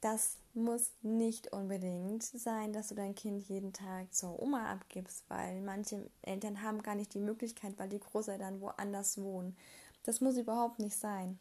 das 0.01 0.39
muss 0.53 0.91
nicht 1.03 1.53
unbedingt 1.53 2.25
sein, 2.25 2.73
dass 2.73 2.89
du 2.89 2.97
dein 2.97 3.15
Kind 3.15 3.49
jeden 3.49 3.73
Tag 3.73 4.13
zur 4.13 4.43
Oma 4.43 4.73
abgibst, 4.73 5.25
weil 5.29 5.61
manche 5.61 6.11
Eltern 6.23 6.63
haben 6.63 6.83
gar 6.83 6.97
nicht 6.97 7.15
die 7.15 7.21
Möglichkeit, 7.21 7.79
weil 7.79 7.89
die 7.89 8.01
Großeltern 8.01 8.61
woanders 8.61 9.23
wohnen. 9.23 9.57
Das 10.03 10.21
muss 10.21 10.37
überhaupt 10.37 10.81
nicht 10.81 10.97
sein. 10.97 11.39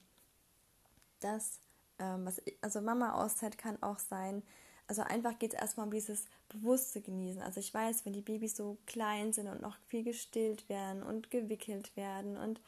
Das, 1.20 1.60
ähm, 1.98 2.25
was, 2.25 2.39
also 2.62 2.81
Mama-Auszeit 2.81 3.58
kann 3.58 3.81
auch 3.81 3.98
sein, 3.98 4.43
also 4.91 5.03
einfach 5.03 5.39
geht 5.39 5.53
es 5.53 5.60
erstmal 5.62 5.86
um 5.86 5.93
dieses 5.93 6.27
bewusste 6.50 7.00
Genießen. 7.00 7.41
Also 7.41 7.62
ich 7.62 7.74
weiß, 7.74 8.05
wenn 8.05 8.12
die 8.12 8.19
Babys 8.19 8.57
so 8.57 8.77
klein 8.86 9.31
sind 9.31 9.48
und 9.48 9.62
noch 9.62 9.77
viel 9.88 10.03
gestillt 10.03 10.67
werden 10.67 11.01
und 11.01 11.31
gewickelt 11.31 11.95
werden 11.95 12.36
und 12.36 12.60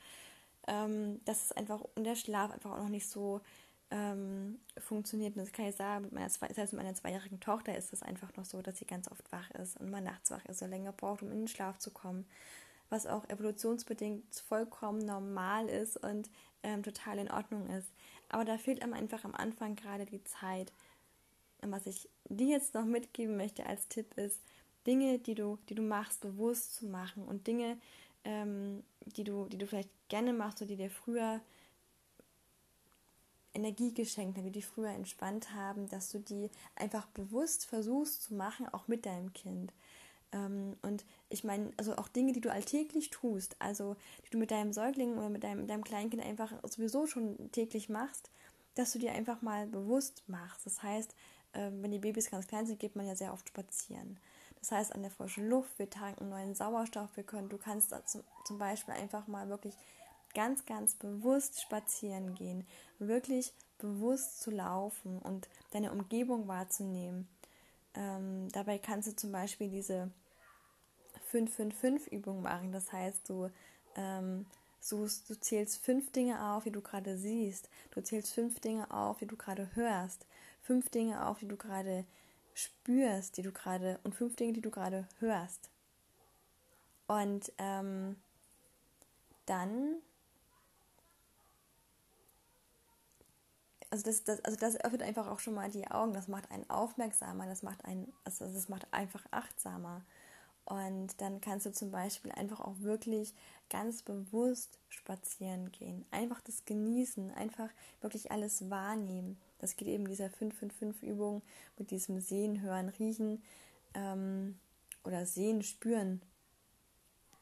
ähm, 0.67 1.19
dass 1.25 1.43
es 1.43 1.51
einfach 1.51 1.81
und 1.95 2.05
der 2.05 2.15
Schlaf 2.15 2.51
einfach 2.51 2.71
auch 2.71 2.77
noch 2.77 2.87
nicht 2.87 3.09
so 3.09 3.41
ähm, 3.91 4.57
funktioniert. 4.77 5.35
Und 5.35 5.41
das 5.41 5.51
kann 5.51 5.65
ich 5.65 5.75
sagen, 5.75 6.05
mit 6.05 6.13
meiner, 6.13 6.29
zwei, 6.29 6.47
selbst 6.53 6.71
mit 6.71 6.81
meiner 6.81 6.95
zweijährigen 6.95 7.41
Tochter 7.41 7.75
ist 7.75 7.91
es 7.91 8.03
einfach 8.03 8.33
noch 8.37 8.45
so, 8.45 8.61
dass 8.61 8.77
sie 8.77 8.85
ganz 8.85 9.11
oft 9.11 9.29
wach 9.33 9.51
ist 9.51 9.77
und 9.81 9.91
mal 9.91 9.99
nachts 9.99 10.31
wach 10.31 10.45
ist 10.45 10.61
und 10.61 10.69
länger 10.69 10.93
braucht, 10.93 11.23
um 11.23 11.31
in 11.33 11.39
den 11.39 11.47
Schlaf 11.49 11.77
zu 11.79 11.91
kommen. 11.91 12.25
Was 12.89 13.05
auch 13.05 13.27
evolutionsbedingt 13.27 14.33
vollkommen 14.47 15.05
normal 15.05 15.67
ist 15.67 15.97
und 15.97 16.29
ähm, 16.63 16.83
total 16.83 17.19
in 17.19 17.29
Ordnung 17.29 17.67
ist. 17.67 17.89
Aber 18.29 18.45
da 18.45 18.57
fehlt 18.57 18.81
einem 18.81 18.93
einfach 18.93 19.25
am 19.25 19.35
Anfang 19.35 19.75
gerade 19.75 20.05
die 20.05 20.23
Zeit. 20.23 20.71
Was 21.71 21.85
ich 21.85 22.09
dir 22.29 22.47
jetzt 22.47 22.73
noch 22.73 22.85
mitgeben 22.85 23.37
möchte 23.37 23.65
als 23.65 23.87
Tipp 23.87 24.17
ist, 24.17 24.39
Dinge, 24.85 25.19
die 25.19 25.35
du, 25.35 25.57
die 25.69 25.75
du 25.75 25.81
machst, 25.81 26.21
bewusst 26.21 26.75
zu 26.75 26.85
machen 26.85 27.23
und 27.25 27.47
Dinge, 27.47 27.77
ähm, 28.25 28.83
die, 29.05 29.23
du, 29.23 29.47
die 29.47 29.57
du 29.57 29.67
vielleicht 29.67 29.89
gerne 30.09 30.33
machst 30.33 30.61
oder 30.61 30.69
die 30.69 30.77
dir 30.77 30.89
früher 30.89 31.41
Energie 33.53 33.93
geschenkt 33.93 34.37
haben, 34.37 34.45
die 34.45 34.51
dich 34.51 34.65
früher 34.65 34.89
entspannt 34.89 35.53
haben, 35.53 35.87
dass 35.89 36.11
du 36.11 36.19
die 36.19 36.49
einfach 36.75 37.05
bewusst 37.07 37.65
versuchst 37.65 38.23
zu 38.23 38.33
machen, 38.33 38.67
auch 38.69 38.87
mit 38.87 39.05
deinem 39.05 39.31
Kind. 39.33 39.71
Ähm, 40.31 40.75
und 40.81 41.05
ich 41.29 41.43
meine, 41.43 41.71
also 41.77 41.95
auch 41.95 42.07
Dinge, 42.07 42.33
die 42.33 42.41
du 42.41 42.51
alltäglich 42.51 43.09
tust, 43.09 43.55
also 43.59 43.95
die 44.25 44.31
du 44.31 44.37
mit 44.37 44.51
deinem 44.51 44.73
Säugling 44.73 45.17
oder 45.17 45.29
mit 45.29 45.43
deinem, 45.43 45.67
deinem 45.67 45.83
Kleinkind 45.83 46.23
einfach 46.23 46.51
sowieso 46.63 47.05
schon 47.05 47.51
täglich 47.51 47.89
machst, 47.89 48.31
dass 48.75 48.91
du 48.91 48.99
dir 48.99 49.11
einfach 49.11 49.41
mal 49.41 49.67
bewusst 49.67 50.23
machst. 50.27 50.65
Das 50.65 50.81
heißt, 50.81 51.15
wenn 51.53 51.91
die 51.91 51.99
Babys 51.99 52.31
ganz 52.31 52.47
klein 52.47 52.65
sind, 52.65 52.79
geht 52.79 52.95
man 52.95 53.07
ja 53.07 53.15
sehr 53.15 53.33
oft 53.33 53.47
spazieren. 53.47 54.17
Das 54.59 54.71
heißt, 54.71 54.95
an 54.95 55.01
der 55.01 55.11
frischen 55.11 55.49
Luft, 55.49 55.77
wir 55.77 55.89
tanken 55.89 56.29
neuen 56.29 56.55
Sauerstoff, 56.55 57.09
wir 57.15 57.23
können, 57.23 57.49
du 57.49 57.57
kannst 57.57 57.93
zum, 58.05 58.23
zum 58.45 58.57
Beispiel 58.57 58.93
einfach 58.93 59.27
mal 59.27 59.49
wirklich 59.49 59.75
ganz, 60.33 60.65
ganz 60.65 60.95
bewusst 60.95 61.61
spazieren 61.61 62.33
gehen, 62.33 62.65
wirklich 62.97 63.53
bewusst 63.77 64.41
zu 64.41 64.51
laufen 64.51 65.19
und 65.19 65.47
deine 65.71 65.91
Umgebung 65.91 66.47
wahrzunehmen. 66.47 67.27
Ähm, 67.95 68.49
dabei 68.51 68.77
kannst 68.77 69.09
du 69.09 69.15
zum 69.15 69.31
Beispiel 69.31 69.69
diese 69.69 70.09
5-5-5-Übung 71.31 72.41
machen. 72.41 72.71
Das 72.71 72.91
heißt, 72.91 73.27
du, 73.29 73.49
ähm, 73.95 74.45
suchst, 74.79 75.29
du 75.29 75.39
zählst 75.39 75.83
fünf 75.83 76.11
Dinge 76.11 76.53
auf, 76.53 76.63
die 76.63 76.71
du 76.71 76.81
gerade 76.81 77.17
siehst. 77.17 77.69
Du 77.91 78.01
zählst 78.01 78.33
fünf 78.33 78.59
Dinge 78.59 78.89
auf, 78.91 79.19
die 79.19 79.27
du 79.27 79.35
gerade 79.35 79.69
hörst. 79.75 80.25
Fünf 80.63 80.89
Dinge 80.89 81.25
auf, 81.27 81.39
die 81.39 81.47
du 81.47 81.55
gerade 81.55 82.05
spürst, 82.53 83.37
die 83.37 83.41
du 83.43 83.51
gerade 83.51 83.99
und 84.03 84.15
fünf 84.15 84.35
Dinge, 84.35 84.53
die 84.53 84.61
du 84.61 84.71
gerade 84.71 85.07
hörst. 85.19 85.69
Und 87.07 87.51
ähm, 87.57 88.15
dann 89.45 90.01
also 93.93 94.05
das, 94.05 94.23
das, 94.23 94.43
also 94.43 94.57
das 94.57 94.83
öffnet 94.83 95.03
einfach 95.03 95.27
auch 95.27 95.37
schon 95.37 95.53
mal 95.53 95.69
die 95.69 95.87
Augen, 95.87 96.13
das 96.13 96.27
macht 96.27 96.49
einen 96.49 96.67
aufmerksamer, 96.67 97.45
das 97.45 97.61
macht 97.61 97.85
einen, 97.85 98.11
also 98.23 98.51
das 98.51 98.67
macht 98.67 98.87
einfach 98.91 99.23
achtsamer. 99.29 100.01
Und 100.65 101.19
dann 101.19 101.41
kannst 101.41 101.65
du 101.65 101.71
zum 101.71 101.91
Beispiel 101.91 102.31
einfach 102.31 102.61
auch 102.61 102.79
wirklich 102.79 103.33
ganz 103.69 104.01
bewusst 104.01 104.79
spazieren 104.87 105.71
gehen. 105.71 106.05
Einfach 106.11 106.39
das 106.41 106.63
genießen, 106.65 107.31
einfach 107.31 107.69
wirklich 108.01 108.31
alles 108.31 108.69
wahrnehmen. 108.69 109.37
Das 109.59 109.75
geht 109.75 109.87
eben 109.87 110.07
dieser 110.07 110.27
5-5-5-Übung 110.27 111.41
mit 111.77 111.91
diesem 111.91 112.19
Sehen, 112.21 112.61
Hören, 112.61 112.89
Riechen 112.89 113.41
ähm, 113.93 114.57
oder 115.03 115.25
Sehen, 115.25 115.63
Spüren, 115.63 116.21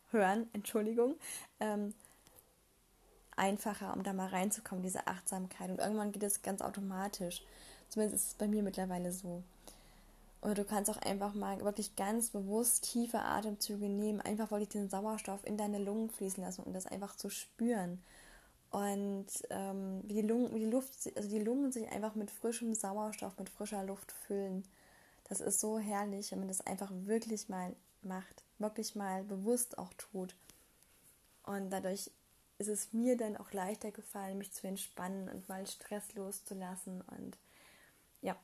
Hören, 0.10 0.50
Entschuldigung, 0.54 1.16
ähm, 1.60 1.94
einfacher, 3.36 3.94
um 3.94 4.04
da 4.04 4.14
mal 4.14 4.30
reinzukommen, 4.30 4.84
diese 4.84 5.06
Achtsamkeit. 5.08 5.70
Und 5.70 5.80
irgendwann 5.80 6.12
geht 6.12 6.24
es 6.24 6.42
ganz 6.42 6.62
automatisch. 6.62 7.44
Zumindest 7.90 8.24
ist 8.24 8.32
es 8.32 8.34
bei 8.36 8.48
mir 8.48 8.64
mittlerweile 8.64 9.12
so. 9.12 9.44
Oder 10.42 10.56
du 10.56 10.66
kannst 10.66 10.90
auch 10.90 10.98
einfach 10.98 11.34
mal 11.36 11.62
wirklich 11.62 11.96
ganz 11.96 12.32
bewusst 12.32 12.92
tiefe 12.92 13.20
Atemzüge 13.20 13.90
nehmen, 13.90 14.22
einfach 14.22 14.50
wirklich 14.50 14.70
den 14.70 14.90
Sauerstoff 14.90 15.46
in 15.46 15.58
deine 15.58 15.78
Lungen 15.78 16.10
fließen 16.10 16.44
lassen 16.44 16.64
und 16.64 16.74
das 16.74 16.88
einfach 16.88 17.16
zu 17.16 17.30
spüren. 17.30 18.04
Und 18.72 19.28
ähm, 19.50 20.02
wie, 20.06 20.14
die 20.14 20.22
Lungen, 20.22 20.54
wie 20.56 20.60
die 20.60 20.72
Luft, 20.72 20.94
also 21.16 21.30
die 21.30 21.44
Lungen 21.44 21.72
sich 21.72 21.92
einfach 21.92 22.16
mit 22.16 22.32
frischem 22.32 22.74
Sauerstoff, 22.74 23.38
mit 23.38 23.50
frischer 23.50 23.84
Luft 23.84 24.12
füllen. 24.12 24.64
Das 25.26 25.42
ist 25.42 25.60
so 25.60 25.78
herrlich, 25.78 26.32
wenn 26.32 26.40
man 26.40 26.48
das 26.48 26.66
einfach 26.66 26.92
wirklich 26.92 27.50
mal 27.50 27.76
macht, 28.02 28.44
wirklich 28.58 28.96
mal 28.96 29.24
bewusst 29.24 29.78
auch 29.78 29.94
tut. 29.94 30.36
Und 31.44 31.70
dadurch 31.70 32.10
ist 32.58 32.68
es 32.68 32.94
mir 32.94 33.18
dann 33.18 33.38
auch 33.38 33.52
leichter 33.52 33.92
gefallen, 33.92 34.38
mich 34.38 34.52
zu 34.54 34.68
entspannen 34.68 35.30
und 35.30 35.50
mal 35.50 35.68
Stress 35.68 36.14
loszulassen. 36.14 37.02
Und 37.02 37.38
ja. 38.22 38.36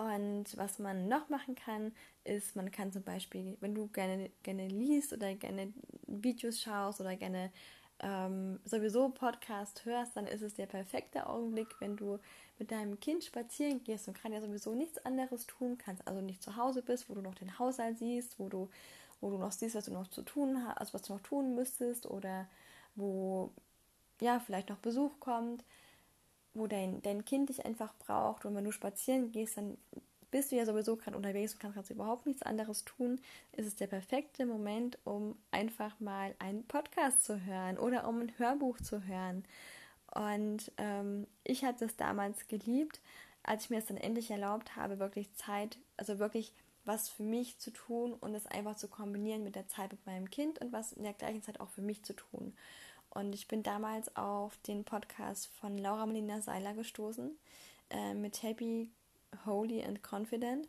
Und 0.00 0.56
was 0.56 0.78
man 0.78 1.08
noch 1.08 1.28
machen 1.28 1.54
kann, 1.54 1.92
ist, 2.24 2.56
man 2.56 2.70
kann 2.70 2.90
zum 2.90 3.02
Beispiel, 3.02 3.58
wenn 3.60 3.74
du 3.74 3.86
gerne, 3.88 4.30
gerne 4.42 4.66
liest 4.66 5.12
oder 5.12 5.34
gerne 5.34 5.74
Videos 6.06 6.62
schaust 6.62 7.02
oder 7.02 7.16
gerne 7.16 7.52
ähm, 7.98 8.60
sowieso 8.64 9.10
Podcast 9.10 9.84
hörst, 9.84 10.16
dann 10.16 10.26
ist 10.26 10.40
es 10.40 10.54
der 10.54 10.64
perfekte 10.64 11.26
Augenblick, 11.26 11.68
wenn 11.80 11.98
du 11.98 12.18
mit 12.58 12.70
deinem 12.70 12.98
Kind 12.98 13.24
spazieren 13.24 13.84
gehst. 13.84 14.08
Und 14.08 14.18
gerade 14.18 14.36
ja 14.36 14.40
sowieso 14.40 14.74
nichts 14.74 15.04
anderes 15.04 15.46
tun. 15.46 15.76
Kannst, 15.76 16.08
also 16.08 16.22
nicht 16.22 16.42
zu 16.42 16.56
Hause 16.56 16.80
bist, 16.80 17.10
wo 17.10 17.14
du 17.14 17.20
noch 17.20 17.34
den 17.34 17.58
Haushalt 17.58 17.98
siehst, 17.98 18.38
wo 18.38 18.48
du, 18.48 18.70
wo 19.20 19.28
du 19.28 19.36
noch 19.36 19.52
siehst, 19.52 19.74
was 19.74 19.84
du 19.84 19.92
noch 19.92 20.08
zu 20.08 20.22
tun 20.22 20.64
hast, 20.64 20.78
also 20.78 20.94
was 20.94 21.02
du 21.02 21.12
noch 21.12 21.20
tun 21.20 21.54
müsstest 21.54 22.06
oder 22.06 22.48
wo 22.94 23.52
ja 24.22 24.40
vielleicht 24.40 24.70
noch 24.70 24.78
Besuch 24.78 25.20
kommt, 25.20 25.62
wo 26.54 26.66
dein, 26.66 27.00
dein 27.02 27.24
Kind 27.24 27.48
dich 27.48 27.64
einfach 27.64 27.94
braucht 27.98 28.44
und 28.44 28.54
wenn 28.54 28.64
du 28.64 28.72
spazieren 28.72 29.30
gehst, 29.30 29.56
dann 29.56 29.76
bist 30.30 30.52
du 30.52 30.56
ja 30.56 30.64
sowieso 30.64 30.96
gerade 30.96 31.16
unterwegs 31.16 31.54
und 31.54 31.60
kannst 31.60 31.90
überhaupt 31.90 32.26
nichts 32.26 32.42
anderes 32.42 32.84
tun, 32.84 33.20
ist 33.52 33.66
es 33.66 33.76
der 33.76 33.88
perfekte 33.88 34.46
Moment, 34.46 34.98
um 35.04 35.36
einfach 35.50 35.98
mal 36.00 36.34
einen 36.38 36.64
Podcast 36.64 37.24
zu 37.24 37.44
hören 37.44 37.78
oder 37.78 38.06
um 38.08 38.20
ein 38.20 38.38
Hörbuch 38.38 38.78
zu 38.78 39.04
hören. 39.04 39.44
Und 40.14 40.72
ähm, 40.78 41.26
ich 41.44 41.64
hatte 41.64 41.84
es 41.84 41.96
damals 41.96 42.48
geliebt, 42.48 43.00
als 43.42 43.64
ich 43.64 43.70
mir 43.70 43.78
es 43.78 43.86
dann 43.86 43.96
endlich 43.96 44.30
erlaubt 44.30 44.76
habe, 44.76 44.98
wirklich 44.98 45.32
Zeit, 45.34 45.78
also 45.96 46.18
wirklich 46.18 46.52
was 46.84 47.08
für 47.08 47.22
mich 47.22 47.58
zu 47.58 47.70
tun 47.70 48.14
und 48.14 48.34
es 48.34 48.46
einfach 48.46 48.76
zu 48.76 48.88
kombinieren 48.88 49.44
mit 49.44 49.54
der 49.54 49.68
Zeit 49.68 49.92
mit 49.92 50.04
meinem 50.06 50.30
Kind 50.30 50.60
und 50.60 50.72
was 50.72 50.92
in 50.92 51.02
der 51.02 51.12
gleichen 51.12 51.42
Zeit 51.42 51.60
auch 51.60 51.68
für 51.68 51.82
mich 51.82 52.04
zu 52.04 52.14
tun. 52.14 52.54
Und 53.10 53.34
ich 53.34 53.48
bin 53.48 53.62
damals 53.62 54.14
auf 54.16 54.56
den 54.58 54.84
Podcast 54.84 55.48
von 55.60 55.76
Laura 55.76 56.06
Melina 56.06 56.40
Seiler 56.40 56.74
gestoßen 56.74 57.36
äh, 57.90 58.14
mit 58.14 58.42
Happy, 58.42 58.90
Holy 59.44 59.84
and 59.84 60.00
Confident. 60.02 60.68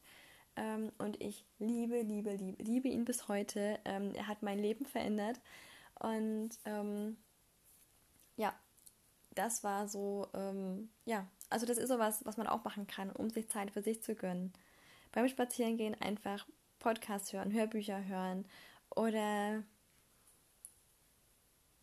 Ähm, 0.56 0.92
und 0.98 1.22
ich 1.22 1.46
liebe, 1.60 2.02
liebe, 2.02 2.36
liebe, 2.36 2.64
liebe 2.64 2.88
ihn 2.90 3.06
bis 3.06 3.28
heute. 3.28 3.80
Ähm, 3.86 4.14
er 4.16 4.28
hat 4.28 4.42
mein 4.42 4.60
Leben 4.60 4.86
verändert. 4.86 5.40
Und 6.00 6.50
ähm, 6.66 7.18
ja, 8.38 8.54
das 9.36 9.64
war 9.64 9.88
so, 9.88 10.28
ähm, 10.34 10.90
ja, 11.06 11.28
also 11.50 11.66
das 11.66 11.78
ist 11.78 11.90
sowas, 11.90 12.26
was 12.26 12.38
man 12.38 12.48
auch 12.48 12.64
machen 12.64 12.88
kann, 12.88 13.12
um 13.12 13.30
sich 13.30 13.50
Zeit 13.50 13.72
für 13.72 13.82
sich 13.82 14.02
zu 14.02 14.16
gönnen. 14.16 14.52
Beim 15.12 15.28
Spazierengehen 15.28 16.00
einfach 16.02 16.48
Podcasts 16.80 17.32
hören, 17.34 17.54
Hörbücher 17.54 18.06
hören 18.06 18.46
oder 18.96 19.64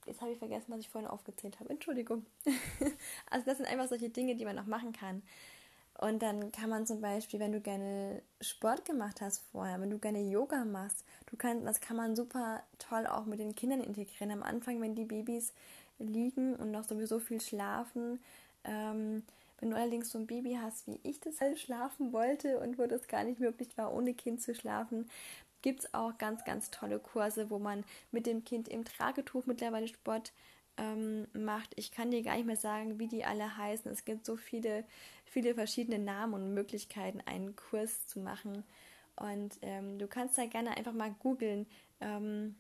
Jetzt 0.09 0.21
habe 0.21 0.33
ich 0.33 0.38
vergessen, 0.38 0.73
was 0.73 0.81
ich 0.81 0.88
vorhin 0.88 1.09
aufgezählt 1.09 1.61
habe. 1.61 1.71
Entschuldigung. 1.71 2.27
also 3.31 3.45
das 3.47 3.59
sind 3.59 3.67
einfach 3.67 3.88
solche 3.88 4.09
Dinge, 4.09 4.35
die 4.37 4.45
man 4.45 4.57
noch 4.57 4.67
machen 4.67 4.93
kann. 4.93 5.23
Und 5.99 6.23
dann 6.23 6.53
kann 6.53 6.71
man 6.71 6.87
zum 6.87 7.00
Beispiel, 7.00 7.41
wenn 7.41 7.53
du 7.53 7.61
gerne 7.61 8.23
Sport 8.41 8.85
gemacht 8.85 9.21
hast 9.21 9.41
vorher, 9.50 9.81
wenn 9.81 9.91
du 9.91 9.99
gerne 9.99 10.23
Yoga 10.23 10.65
machst, 10.65 11.05
du 11.27 11.37
kannst, 11.37 11.67
das 11.67 11.81
kann 11.81 11.97
man 11.97 12.15
super 12.15 12.62
toll 12.79 13.07
auch 13.07 13.27
mit 13.27 13.41
den 13.41 13.57
Kindern 13.57 13.81
integrieren. 13.81 14.31
Am 14.31 14.45
Anfang, 14.45 14.81
wenn 14.81 14.95
die 14.95 15.05
Babys 15.05 15.53
liegen 15.99 16.55
und 16.55 16.71
noch 16.71 16.85
sowieso 16.85 17.19
viel 17.19 17.41
schlafen, 17.41 18.21
ähm, 18.62 19.25
wenn 19.61 19.71
du 19.71 19.77
allerdings 19.77 20.11
so 20.11 20.19
ein 20.19 20.29
Baby 20.29 20.57
hast, 20.62 20.87
wie 20.87 21.00
ich 21.03 21.21
das 21.21 21.41
halt 21.41 21.59
schlafen 21.59 22.12
wollte 22.12 22.61
und 22.61 22.79
wo 22.79 22.87
das 22.87 23.09
gar 23.09 23.25
nicht 23.25 23.41
möglich 23.41 23.77
war, 23.77 23.93
ohne 23.93 24.15
Kind 24.15 24.41
zu 24.41 24.55
schlafen, 24.55 25.11
gibt 25.62 25.81
es 25.81 25.95
auch 25.95 26.17
ganz, 26.19 26.45
ganz 26.45 26.71
tolle 26.71 26.99
Kurse, 26.99 27.50
wo 27.50 27.59
man 27.59 27.85
mit 28.11 28.27
dem 28.27 28.45
Kind 28.45 28.69
im 28.69 28.85
Tragetuch 28.85 29.47
mittlerweile 29.47 29.88
Sport 29.88 30.33
ähm, 30.77 31.27
macht. 31.33 31.73
Ich 31.77 31.91
kann 31.91 32.11
dir 32.11 32.23
gar 32.23 32.37
nicht 32.37 32.47
mehr 32.47 32.57
sagen, 32.57 32.99
wie 32.99 33.09
die 33.09 33.25
alle 33.25 33.57
heißen. 33.57 33.91
Es 33.91 34.05
gibt 34.05 34.25
so 34.25 34.37
viele, 34.37 34.85
viele 35.25 35.55
verschiedene 35.55 35.99
Namen 35.99 36.35
und 36.35 36.55
Möglichkeiten, 36.55 37.21
einen 37.27 37.57
Kurs 37.57 38.07
zu 38.07 38.21
machen. 38.21 38.65
Und 39.17 39.59
ähm, 39.62 39.99
du 39.99 40.07
kannst 40.07 40.38
da 40.38 40.47
gerne 40.47 40.77
einfach 40.77 40.93
mal 40.93 41.15
googeln. 41.19 41.67
Ähm, 42.00 42.55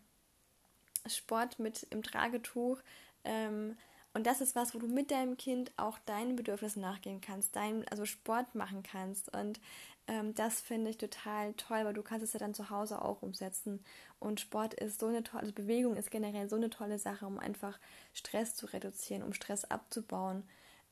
Sport 1.06 1.58
mit 1.58 1.84
im 1.90 2.02
Tragetuch. 2.02 2.80
Ähm, 3.24 3.76
und 4.14 4.26
das 4.26 4.40
ist 4.40 4.56
was, 4.56 4.74
wo 4.74 4.78
du 4.78 4.88
mit 4.88 5.10
deinem 5.10 5.36
Kind 5.36 5.70
auch 5.76 5.98
deinen 6.00 6.34
Bedürfnissen 6.34 6.82
nachgehen 6.82 7.20
kannst, 7.20 7.54
dein, 7.54 7.86
also 7.88 8.04
Sport 8.04 8.54
machen 8.54 8.82
kannst. 8.82 9.32
Und 9.34 9.60
ähm, 10.08 10.34
das 10.34 10.60
finde 10.60 10.90
ich 10.90 10.96
total 10.96 11.52
toll, 11.54 11.84
weil 11.84 11.94
du 11.94 12.02
kannst 12.02 12.24
es 12.24 12.32
ja 12.32 12.40
dann 12.40 12.54
zu 12.54 12.70
Hause 12.70 13.02
auch 13.02 13.22
umsetzen. 13.22 13.84
Und 14.18 14.40
Sport 14.40 14.74
ist 14.74 14.98
so 14.98 15.06
eine 15.06 15.22
tolle, 15.22 15.42
also 15.42 15.52
Bewegung 15.52 15.96
ist 15.96 16.10
generell 16.10 16.48
so 16.48 16.56
eine 16.56 16.70
tolle 16.70 16.98
Sache, 16.98 17.26
um 17.26 17.38
einfach 17.38 17.78
Stress 18.14 18.56
zu 18.56 18.66
reduzieren, 18.66 19.22
um 19.22 19.34
Stress 19.34 19.64
abzubauen. 19.66 20.42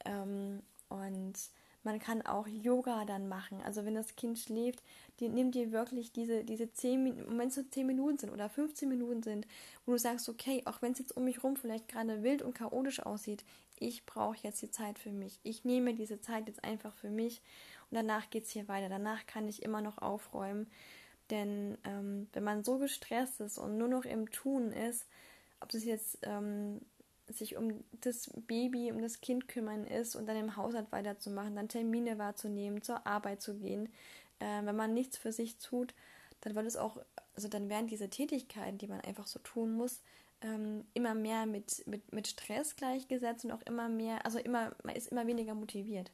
Ähm, 0.05 0.63
und 0.91 1.35
man 1.83 1.99
kann 1.99 2.23
auch 2.23 2.47
Yoga 2.47 3.05
dann 3.05 3.29
machen. 3.29 3.63
Also 3.65 3.85
wenn 3.85 3.95
das 3.95 4.17
Kind 4.17 4.39
schläft, 4.39 4.83
die, 5.19 5.29
nimm 5.29 5.51
dir 5.51 5.73
wirklich 5.73 6.13
diese, 6.13 6.45
diese 6.45 6.71
10 6.71 7.03
Minuten, 7.03 7.39
wenn 7.39 7.49
es 7.49 7.55
so 7.55 7.63
10 7.63 7.87
Minuten 7.87 8.19
sind 8.19 8.31
oder 8.31 8.51
15 8.51 8.89
Minuten 8.89 9.23
sind, 9.23 9.47
wo 9.87 9.93
du 9.93 9.99
sagst, 9.99 10.29
okay, 10.29 10.63
auch 10.67 10.83
wenn 10.83 10.93
es 10.93 10.99
jetzt 10.99 11.17
um 11.17 11.25
mich 11.25 11.43
rum 11.43 11.57
vielleicht 11.57 11.89
gerade 11.89 12.23
wild 12.23 12.43
und 12.43 12.55
chaotisch 12.55 13.01
aussieht, 13.01 13.45
ich 13.79 14.05
brauche 14.05 14.37
jetzt 14.43 14.61
die 14.63 14.71
Zeit 14.71 14.99
für 14.99 15.13
mich. 15.13 15.39
Ich 15.43 15.65
nehme 15.65 15.95
diese 15.95 16.21
Zeit 16.21 16.49
jetzt 16.49 16.65
einfach 16.65 16.95
für 16.95 17.11
mich 17.11 17.41
und 17.91 17.97
danach 17.97 18.31
geht 18.31 18.45
es 18.45 18.51
hier 18.51 18.69
weiter. 18.69 18.89
Danach 18.89 19.27
kann 19.27 19.49
ich 19.49 19.63
immer 19.63 19.81
noch 19.81 19.99
aufräumen. 19.99 20.67
Denn 21.31 21.77
ähm, 21.85 22.29
wenn 22.33 22.45
man 22.45 22.65
so 22.65 22.79
gestresst 22.79 23.41
ist 23.41 23.59
und 23.59 23.79
nur 23.79 23.89
noch 23.89 24.05
im 24.05 24.31
Tun 24.31 24.73
ist, 24.73 25.07
ob 25.61 25.71
das 25.71 25.85
jetzt 25.85 26.19
ähm, 26.23 26.81
sich 27.29 27.57
um 27.57 27.85
das 28.01 28.31
Baby, 28.47 28.93
um 28.93 29.03
das 29.03 29.21
Kind 29.21 29.49
kümmern 29.49 29.85
ist 29.85 30.15
und 30.15 30.27
dann 30.27 30.37
im 30.37 30.57
Haushalt 30.57 30.93
weiterzumachen, 30.93 31.57
dann 31.57 31.69
Termine 31.69 32.19
wahrzunehmen, 32.19 32.83
zur 32.83 33.07
Arbeit 33.07 33.43
zu 33.43 33.55
gehen, 33.55 33.89
äh, 34.39 34.65
wenn 34.65 34.77
man 34.77 34.95
nichts 34.95 35.19
für 35.19 35.33
sich 35.33 35.59
tut, 35.59 35.95
dann 36.43 36.55
wird 36.55 36.67
es 36.67 36.77
auch, 36.77 36.99
also 37.35 37.49
dann 37.49 37.69
werden 37.69 37.89
diese 37.89 38.09
Tätigkeiten, 38.09 38.79
die 38.79 38.87
man 38.87 39.01
einfach 39.01 39.27
so 39.27 39.41
tun 39.41 39.73
muss, 39.73 40.03
ähm, 40.43 40.85
immer 40.95 41.15
mehr 41.15 41.47
mit, 41.47 41.87
mit, 41.87 42.13
mit 42.13 42.29
Stress 42.29 42.77
gleichgesetzt 42.77 43.45
und 43.45 43.53
auch 43.53 43.63
immer 43.63 43.89
mehr, 43.89 44.25
also 44.25 44.39
immer, 44.39 44.77
man 44.85 44.95
ist 44.95 45.09
immer 45.09 45.27
weniger 45.27 45.55
motiviert. 45.55 46.13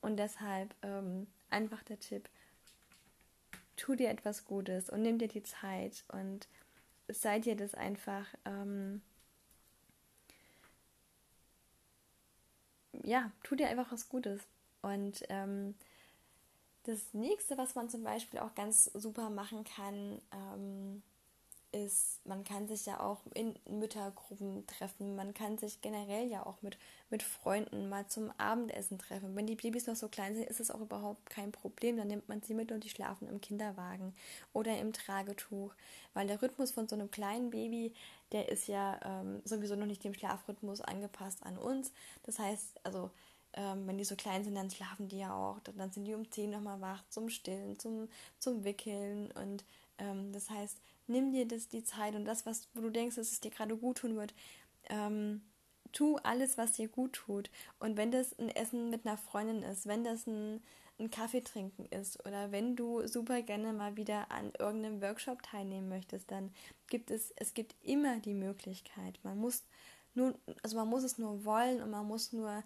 Und 0.00 0.16
deshalb 0.16 0.74
ähm, 0.82 1.26
einfach 1.50 1.82
der 1.82 1.98
Tipp, 2.00 2.28
tu 3.76 3.94
dir 3.94 4.10
etwas 4.10 4.44
Gutes 4.44 4.90
und 4.90 5.02
nimm 5.02 5.18
dir 5.18 5.28
die 5.28 5.42
Zeit 5.42 6.04
und 6.08 6.48
sei 7.08 7.38
dir 7.38 7.56
das 7.56 7.74
einfach, 7.74 8.26
ähm, 8.44 9.02
ja, 13.02 13.30
tu 13.42 13.54
dir 13.54 13.68
einfach 13.68 13.90
was 13.92 14.08
Gutes. 14.08 14.42
Und 14.82 15.24
ähm, 15.28 15.74
das 16.84 17.12
nächste, 17.12 17.58
was 17.58 17.74
man 17.74 17.88
zum 17.88 18.02
Beispiel 18.02 18.40
auch 18.40 18.54
ganz 18.54 18.86
super 18.86 19.30
machen 19.30 19.64
kann, 19.64 20.20
ähm, 20.32 21.02
ist, 21.72 22.24
man 22.26 22.44
kann 22.44 22.66
sich 22.66 22.86
ja 22.86 23.00
auch 23.00 23.20
in 23.34 23.54
Müttergruppen 23.68 24.66
treffen. 24.66 25.16
Man 25.16 25.34
kann 25.34 25.58
sich 25.58 25.80
generell 25.80 26.26
ja 26.28 26.44
auch 26.44 26.62
mit, 26.62 26.78
mit 27.10 27.22
Freunden 27.22 27.88
mal 27.88 28.06
zum 28.06 28.32
Abendessen 28.38 28.98
treffen. 28.98 29.36
Wenn 29.36 29.46
die 29.46 29.56
Babys 29.56 29.86
noch 29.86 29.96
so 29.96 30.08
klein 30.08 30.34
sind, 30.34 30.48
ist 30.48 30.60
es 30.60 30.70
auch 30.70 30.80
überhaupt 30.80 31.26
kein 31.30 31.52
Problem. 31.52 31.96
Dann 31.96 32.08
nimmt 32.08 32.28
man 32.28 32.42
sie 32.42 32.54
mit 32.54 32.72
und 32.72 32.84
die 32.84 32.88
schlafen 32.88 33.28
im 33.28 33.40
Kinderwagen 33.40 34.14
oder 34.52 34.78
im 34.78 34.92
Tragetuch. 34.92 35.72
Weil 36.12 36.26
der 36.26 36.42
Rhythmus 36.42 36.72
von 36.72 36.88
so 36.88 36.96
einem 36.96 37.10
kleinen 37.10 37.50
Baby, 37.50 37.92
der 38.32 38.48
ist 38.48 38.66
ja 38.66 38.98
ähm, 39.04 39.40
sowieso 39.44 39.76
noch 39.76 39.86
nicht 39.86 40.04
dem 40.04 40.14
Schlafrhythmus 40.14 40.80
angepasst 40.80 41.42
an 41.44 41.56
uns. 41.56 41.92
Das 42.24 42.38
heißt, 42.38 42.80
also 42.84 43.10
ähm, 43.54 43.86
wenn 43.86 43.98
die 43.98 44.04
so 44.04 44.16
klein 44.16 44.44
sind, 44.44 44.54
dann 44.54 44.70
schlafen 44.70 45.08
die 45.08 45.18
ja 45.18 45.34
auch. 45.34 45.58
Dann 45.60 45.90
sind 45.90 46.04
die 46.04 46.14
um 46.14 46.30
10 46.30 46.50
nochmal 46.50 46.80
wach 46.80 47.02
zum 47.08 47.28
Stillen, 47.28 47.78
zum, 47.78 48.08
zum 48.38 48.64
Wickeln. 48.64 49.30
Und 49.32 49.64
ähm, 49.98 50.32
das 50.32 50.50
heißt, 50.50 50.78
nimm 51.10 51.32
dir 51.32 51.46
das 51.46 51.68
die 51.68 51.84
Zeit 51.84 52.14
und 52.14 52.24
das, 52.24 52.46
was 52.46 52.68
wo 52.74 52.80
du 52.80 52.90
denkst, 52.90 53.16
dass 53.16 53.32
es 53.32 53.40
dir 53.40 53.50
gerade 53.50 53.76
gut 53.76 53.98
tun 53.98 54.16
wird. 54.16 54.34
Ähm, 54.88 55.42
tu 55.92 56.16
alles, 56.22 56.56
was 56.56 56.72
dir 56.72 56.88
gut 56.88 57.12
tut. 57.12 57.50
Und 57.78 57.96
wenn 57.96 58.10
das 58.10 58.38
ein 58.38 58.48
Essen 58.48 58.90
mit 58.90 59.06
einer 59.06 59.18
Freundin 59.18 59.62
ist, 59.62 59.86
wenn 59.86 60.04
das 60.04 60.26
ein, 60.26 60.62
ein 60.98 61.10
Kaffee 61.10 61.40
trinken 61.40 61.86
ist 61.86 62.24
oder 62.26 62.52
wenn 62.52 62.76
du 62.76 63.06
super 63.06 63.42
gerne 63.42 63.72
mal 63.72 63.96
wieder 63.96 64.30
an 64.30 64.52
irgendeinem 64.58 65.02
Workshop 65.02 65.42
teilnehmen 65.42 65.88
möchtest, 65.88 66.30
dann 66.30 66.52
gibt 66.88 67.10
es, 67.10 67.32
es 67.36 67.54
gibt 67.54 67.74
immer 67.82 68.20
die 68.20 68.34
Möglichkeit. 68.34 69.18
Man 69.22 69.38
muss 69.38 69.64
nur, 70.14 70.34
also 70.62 70.76
man 70.76 70.88
muss 70.88 71.02
es 71.02 71.18
nur 71.18 71.44
wollen 71.44 71.82
und 71.82 71.90
man 71.90 72.06
muss 72.06 72.32
nur 72.32 72.62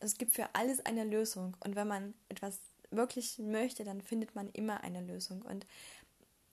es 0.00 0.18
gibt 0.18 0.34
für 0.34 0.54
alles 0.54 0.84
eine 0.84 1.04
Lösung. 1.04 1.56
Und 1.60 1.76
wenn 1.76 1.88
man 1.88 2.14
etwas 2.28 2.60
wirklich 2.90 3.38
möchte, 3.38 3.84
dann 3.84 4.00
findet 4.00 4.34
man 4.34 4.50
immer 4.50 4.82
eine 4.82 5.00
Lösung. 5.00 5.42
Und 5.42 5.66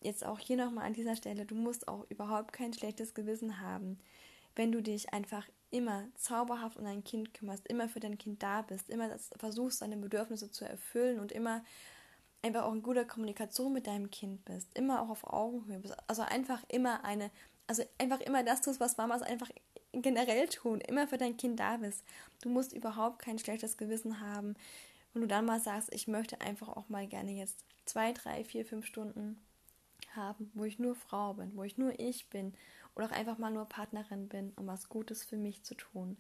jetzt 0.01 0.25
auch 0.25 0.39
hier 0.39 0.57
nochmal 0.57 0.85
an 0.85 0.93
dieser 0.93 1.15
Stelle, 1.15 1.45
du 1.45 1.55
musst 1.55 1.87
auch 1.87 2.05
überhaupt 2.09 2.53
kein 2.53 2.73
schlechtes 2.73 3.13
Gewissen 3.13 3.59
haben, 3.59 3.99
wenn 4.55 4.71
du 4.71 4.81
dich 4.81 5.13
einfach 5.13 5.47
immer 5.69 6.07
zauberhaft 6.15 6.77
um 6.77 6.83
dein 6.83 7.03
Kind 7.03 7.33
kümmerst, 7.33 7.67
immer 7.67 7.87
für 7.87 7.99
dein 8.01 8.17
Kind 8.17 8.43
da 8.43 8.61
bist, 8.63 8.89
immer 8.89 9.09
versuchst, 9.37 9.79
seine 9.79 9.97
Bedürfnisse 9.97 10.51
zu 10.51 10.65
erfüllen 10.65 11.19
und 11.19 11.31
immer 11.31 11.63
einfach 12.41 12.63
auch 12.63 12.73
in 12.73 12.83
guter 12.83 13.05
Kommunikation 13.05 13.71
mit 13.71 13.87
deinem 13.87 14.09
Kind 14.09 14.43
bist, 14.45 14.67
immer 14.77 15.01
auch 15.01 15.09
auf 15.09 15.25
Augenhöhe 15.25 15.79
bist. 15.79 15.95
Also 16.07 16.23
einfach 16.23 16.63
immer 16.67 17.05
eine, 17.05 17.31
also 17.67 17.83
einfach 17.97 18.19
immer 18.21 18.43
das 18.43 18.61
tust, 18.61 18.79
was 18.79 18.97
Mamas 18.97 19.21
einfach 19.21 19.49
generell 19.93 20.47
tun, 20.47 20.81
immer 20.81 21.07
für 21.07 21.17
dein 21.17 21.37
Kind 21.37 21.59
da 21.59 21.77
bist. 21.77 22.03
Du 22.41 22.49
musst 22.49 22.73
überhaupt 22.73 23.19
kein 23.19 23.39
schlechtes 23.39 23.77
Gewissen 23.77 24.19
haben. 24.19 24.55
Wenn 25.13 25.21
du 25.21 25.27
dann 25.27 25.45
mal 25.45 25.59
sagst, 25.59 25.93
ich 25.93 26.07
möchte 26.07 26.41
einfach 26.41 26.69
auch 26.69 26.89
mal 26.89 27.07
gerne 27.07 27.31
jetzt 27.31 27.63
zwei, 27.85 28.13
drei, 28.13 28.43
vier, 28.43 28.65
fünf 28.65 28.85
Stunden 28.85 29.37
haben, 30.15 30.51
wo 30.53 30.63
ich 30.63 30.79
nur 30.79 30.95
Frau 30.95 31.33
bin, 31.33 31.55
wo 31.55 31.63
ich 31.63 31.77
nur 31.77 31.99
ich 31.99 32.29
bin 32.29 32.53
oder 32.95 33.07
auch 33.07 33.11
einfach 33.11 33.37
mal 33.37 33.51
nur 33.51 33.65
Partnerin 33.65 34.27
bin, 34.27 34.51
um 34.55 34.67
was 34.67 34.89
Gutes 34.89 35.23
für 35.23 35.37
mich 35.37 35.63
zu 35.63 35.75
tun. 35.75 36.17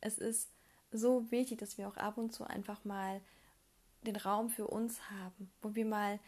Es 0.00 0.18
ist 0.18 0.50
so 0.90 1.30
wichtig, 1.30 1.58
dass 1.58 1.78
wir 1.78 1.88
auch 1.88 1.96
ab 1.96 2.18
und 2.18 2.32
zu 2.32 2.44
einfach 2.44 2.84
mal 2.84 3.20
den 4.02 4.16
Raum 4.16 4.50
für 4.50 4.66
uns 4.66 5.10
haben, 5.10 5.50
wo 5.62 5.74
wir 5.74 5.86
mal 5.86 6.18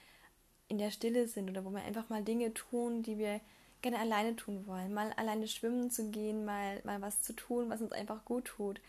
in 0.69 0.79
der 0.79 0.91
Stille 0.91 1.29
sind 1.29 1.51
oder 1.51 1.65
wo 1.65 1.71
wir 1.71 1.83
einfach 1.83 2.09
mal 2.09 2.23
Dinge 2.23 2.55
tun, 2.55 3.03
die 3.03 3.19
wir 3.19 3.41
gerne 3.83 3.99
alleine 3.99 4.35
tun 4.35 4.67
wollen, 4.67 4.95
mal 4.95 5.13
alleine 5.13 5.47
schwimmen 5.47 5.91
zu 5.91 6.11
gehen, 6.11 6.45
mal, 6.45 6.81
mal 6.85 7.03
was 7.03 7.23
zu 7.23 7.35
tun, 7.35 7.69
was 7.69 7.83
uns 7.83 7.93
einfach 7.93 8.25
gut 8.25 8.47
tut. 8.47 8.81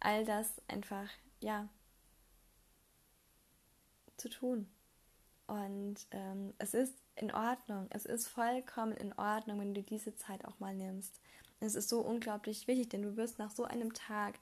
All 0.00 0.24
das 0.24 0.60
einfach, 0.66 1.08
ja, 1.40 1.68
zu 4.16 4.28
tun. 4.28 4.68
Und 5.50 6.06
ähm, 6.12 6.54
es 6.58 6.74
ist 6.74 6.94
in 7.16 7.32
Ordnung, 7.34 7.88
es 7.90 8.06
ist 8.06 8.28
vollkommen 8.28 8.92
in 8.92 9.12
Ordnung, 9.14 9.58
wenn 9.58 9.74
du 9.74 9.82
diese 9.82 10.14
Zeit 10.14 10.44
auch 10.44 10.60
mal 10.60 10.72
nimmst. 10.72 11.20
Es 11.58 11.74
ist 11.74 11.88
so 11.88 12.00
unglaublich 12.00 12.68
wichtig, 12.68 12.90
denn 12.90 13.02
du 13.02 13.16
wirst 13.16 13.40
nach 13.40 13.50
so 13.50 13.64
einem 13.64 13.92
Tag 13.92 14.38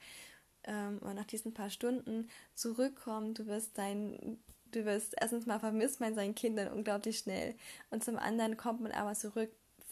ähm, 0.65 0.99
oder 1.01 1.15
nach 1.15 1.25
diesen 1.25 1.51
paar 1.51 1.71
Stunden 1.71 2.29
zurückkommen, 2.53 3.33
du 3.33 3.47
wirst 3.47 3.75
dein 3.79 4.37
du 4.71 4.85
wirst 4.85 5.15
erstens 5.19 5.47
mal 5.47 5.59
vermisst 5.59 5.99
man 5.99 6.13
seinen 6.13 6.35
Kindern 6.35 6.71
unglaublich 6.71 7.17
schnell. 7.17 7.55
Und 7.89 8.03
zum 8.03 8.19
anderen 8.19 8.55
kommt 8.55 8.81
man 8.81 8.91
aber 8.91 9.15
zurück 9.15 9.49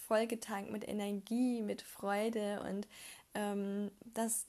vollgetankt 0.08 0.72
mit 0.72 0.88
Energie, 0.88 1.64
mit 1.64 1.82
Freude. 1.82 2.62
Und 2.62 2.88
ähm, 3.34 3.90
das, 4.14 4.46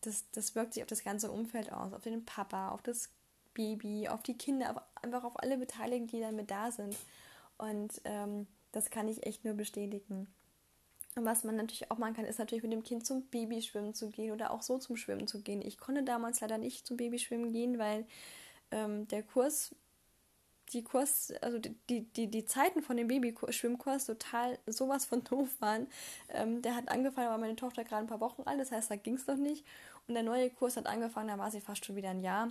das, 0.00 0.30
das 0.30 0.54
wirkt 0.54 0.74
sich 0.74 0.84
auf 0.84 0.88
das 0.88 1.02
ganze 1.02 1.28
Umfeld 1.32 1.72
aus, 1.72 1.92
auf 1.92 2.02
den 2.02 2.24
Papa, 2.24 2.68
auf 2.68 2.82
das 2.82 3.10
Baby, 3.54 4.08
auf 4.08 4.22
die 4.22 4.36
Kinder, 4.36 4.84
einfach 5.02 5.24
auf 5.24 5.40
alle 5.42 5.56
Beteiligten, 5.56 6.08
die 6.08 6.20
dann 6.20 6.36
mit 6.36 6.50
da 6.50 6.70
sind. 6.70 6.96
Und 7.58 8.00
ähm, 8.04 8.46
das 8.72 8.90
kann 8.90 9.08
ich 9.08 9.24
echt 9.26 9.44
nur 9.44 9.54
bestätigen. 9.54 10.26
Und 11.16 11.24
was 11.24 11.44
man 11.44 11.56
natürlich 11.56 11.90
auch 11.90 11.98
machen 11.98 12.14
kann, 12.14 12.24
ist 12.24 12.38
natürlich 12.38 12.64
mit 12.64 12.72
dem 12.72 12.82
Kind 12.82 13.06
zum 13.06 13.22
Babyschwimmen 13.26 13.94
zu 13.94 14.10
gehen 14.10 14.32
oder 14.32 14.50
auch 14.50 14.62
so 14.62 14.78
zum 14.78 14.96
Schwimmen 14.96 15.28
zu 15.28 15.40
gehen. 15.40 15.62
Ich 15.62 15.78
konnte 15.78 16.02
damals 16.02 16.40
leider 16.40 16.58
nicht 16.58 16.86
zum 16.86 16.96
Babyschwimmen 16.96 17.52
gehen, 17.52 17.78
weil 17.78 18.04
ähm, 18.72 19.06
der 19.08 19.22
Kurs 19.22 19.74
die 20.72 20.82
Kurs, 20.82 21.32
also 21.42 21.58
die, 21.58 22.04
die, 22.16 22.26
die 22.26 22.44
Zeiten 22.44 22.82
von 22.82 22.96
dem 22.96 23.08
Babyschwimmkurs 23.08 24.06
total 24.06 24.58
sowas 24.66 25.04
von 25.04 25.22
doof 25.30 25.48
waren. 25.60 25.86
Ähm, 26.28 26.62
der 26.62 26.74
hat 26.74 26.88
angefangen, 26.88 27.28
war 27.28 27.38
meine 27.38 27.56
Tochter 27.56 27.84
gerade 27.84 28.02
ein 28.02 28.08
paar 28.08 28.20
Wochen 28.20 28.42
alt, 28.44 28.60
das 28.60 28.72
heißt, 28.72 28.90
da 28.90 28.96
ging 28.96 29.14
es 29.14 29.26
noch 29.26 29.36
nicht. 29.36 29.64
Und 30.08 30.14
der 30.14 30.22
neue 30.22 30.50
Kurs 30.50 30.76
hat 30.76 30.86
angefangen, 30.86 31.28
da 31.28 31.38
war 31.38 31.50
sie 31.50 31.60
fast 31.60 31.84
schon 31.84 31.96
wieder 31.96 32.10
ein 32.10 32.22
Jahr. 32.22 32.48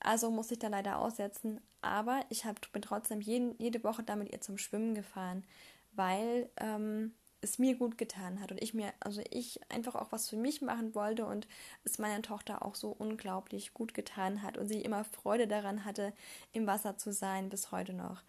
Also 0.00 0.30
musste 0.30 0.54
ich 0.54 0.60
da 0.60 0.68
leider 0.68 0.98
aussetzen. 0.98 1.60
Aber 1.80 2.20
ich 2.30 2.44
hab, 2.44 2.72
bin 2.72 2.82
trotzdem 2.82 3.20
jeden, 3.20 3.56
jede 3.58 3.82
Woche 3.84 4.02
da 4.02 4.16
mit 4.16 4.32
ihr 4.32 4.40
zum 4.40 4.58
Schwimmen 4.58 4.94
gefahren, 4.94 5.44
weil 5.92 6.50
ähm, 6.56 7.14
es 7.40 7.58
mir 7.58 7.76
gut 7.76 7.98
getan 7.98 8.40
hat 8.40 8.50
und 8.50 8.62
ich 8.62 8.74
mir, 8.74 8.92
also 9.00 9.22
ich 9.30 9.60
einfach 9.70 9.94
auch 9.94 10.10
was 10.12 10.28
für 10.28 10.36
mich 10.36 10.62
machen 10.62 10.94
wollte 10.94 11.26
und 11.26 11.46
es 11.84 11.98
meiner 11.98 12.22
Tochter 12.22 12.64
auch 12.64 12.74
so 12.74 12.90
unglaublich 12.90 13.74
gut 13.74 13.94
getan 13.94 14.42
hat 14.42 14.58
und 14.58 14.68
sie 14.68 14.80
immer 14.80 15.04
Freude 15.04 15.46
daran 15.46 15.84
hatte, 15.84 16.12
im 16.52 16.66
Wasser 16.66 16.96
zu 16.96 17.12
sein, 17.12 17.48
bis 17.48 17.70
heute 17.70 17.92
noch. 17.92 18.22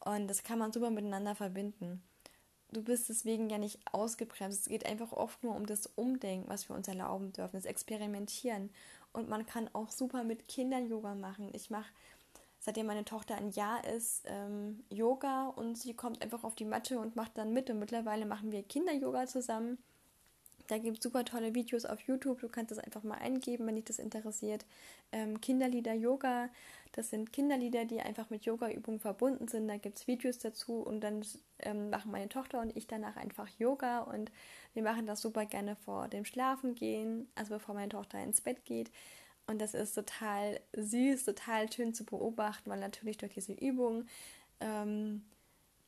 Und 0.00 0.28
das 0.28 0.42
kann 0.42 0.58
man 0.58 0.72
super 0.72 0.90
miteinander 0.90 1.34
verbinden. 1.34 2.02
du 2.72 2.82
bist 2.82 3.08
deswegen 3.08 3.50
ja 3.50 3.58
nicht 3.58 3.78
ausgebremst. 3.92 4.62
Es 4.62 4.68
geht 4.68 4.86
einfach 4.86 5.12
oft 5.12 5.42
nur 5.44 5.54
um 5.54 5.66
das 5.66 5.86
Umdenken, 5.86 6.48
was 6.48 6.68
wir 6.68 6.76
uns 6.76 6.88
erlauben 6.88 7.32
dürfen, 7.32 7.56
das 7.56 7.66
Experimentieren. 7.66 8.70
Und 9.12 9.28
man 9.28 9.46
kann 9.46 9.68
auch 9.72 9.90
super 9.90 10.24
mit 10.24 10.48
Kindern 10.48 10.88
Yoga 10.88 11.14
machen. 11.14 11.50
Ich 11.52 11.70
mache, 11.70 11.92
seitdem 12.58 12.86
meine 12.86 13.04
Tochter 13.04 13.36
ein 13.36 13.50
Jahr 13.50 13.84
ist, 13.84 14.24
ähm, 14.26 14.84
Yoga 14.88 15.48
und 15.48 15.76
sie 15.76 15.94
kommt 15.94 16.22
einfach 16.22 16.44
auf 16.44 16.54
die 16.54 16.64
Matte 16.64 16.98
und 16.98 17.16
macht 17.16 17.36
dann 17.36 17.52
mit. 17.52 17.68
Und 17.70 17.78
mittlerweile 17.78 18.26
machen 18.26 18.52
wir 18.52 18.62
Kinder-Yoga 18.62 19.26
zusammen. 19.26 19.78
Da 20.72 20.78
gibt 20.78 20.96
es 20.96 21.02
super 21.02 21.22
tolle 21.26 21.54
Videos 21.54 21.84
auf 21.84 22.00
YouTube. 22.00 22.40
Du 22.40 22.48
kannst 22.48 22.70
das 22.70 22.78
einfach 22.78 23.02
mal 23.02 23.18
eingeben, 23.18 23.66
wenn 23.66 23.76
dich 23.76 23.84
das 23.84 23.98
interessiert. 23.98 24.64
Ähm, 25.12 25.38
Kinderlieder 25.38 25.92
Yoga. 25.92 26.48
Das 26.92 27.10
sind 27.10 27.30
Kinderlieder, 27.30 27.84
die 27.84 28.00
einfach 28.00 28.30
mit 28.30 28.46
Yoga-Übungen 28.46 28.98
verbunden 28.98 29.48
sind. 29.48 29.68
Da 29.68 29.76
gibt 29.76 29.98
es 29.98 30.06
Videos 30.06 30.38
dazu 30.38 30.80
und 30.80 31.02
dann 31.02 31.26
ähm, 31.58 31.90
machen 31.90 32.10
meine 32.10 32.30
Tochter 32.30 32.62
und 32.62 32.74
ich 32.74 32.86
danach 32.86 33.16
einfach 33.16 33.48
Yoga 33.58 34.00
und 34.00 34.32
wir 34.72 34.82
machen 34.82 35.04
das 35.04 35.20
super 35.20 35.44
gerne 35.44 35.76
vor 35.76 36.08
dem 36.08 36.24
Schlafengehen, 36.24 37.28
also 37.34 37.52
bevor 37.52 37.74
meine 37.74 37.90
Tochter 37.90 38.22
ins 38.22 38.40
Bett 38.40 38.64
geht. 38.64 38.90
Und 39.46 39.60
das 39.60 39.74
ist 39.74 39.92
total 39.92 40.58
süß, 40.72 41.26
total 41.26 41.70
schön 41.70 41.92
zu 41.92 42.06
beobachten, 42.06 42.70
weil 42.70 42.80
natürlich 42.80 43.18
durch 43.18 43.34
diese 43.34 43.52
Übung 43.52 44.06
ähm, 44.60 45.20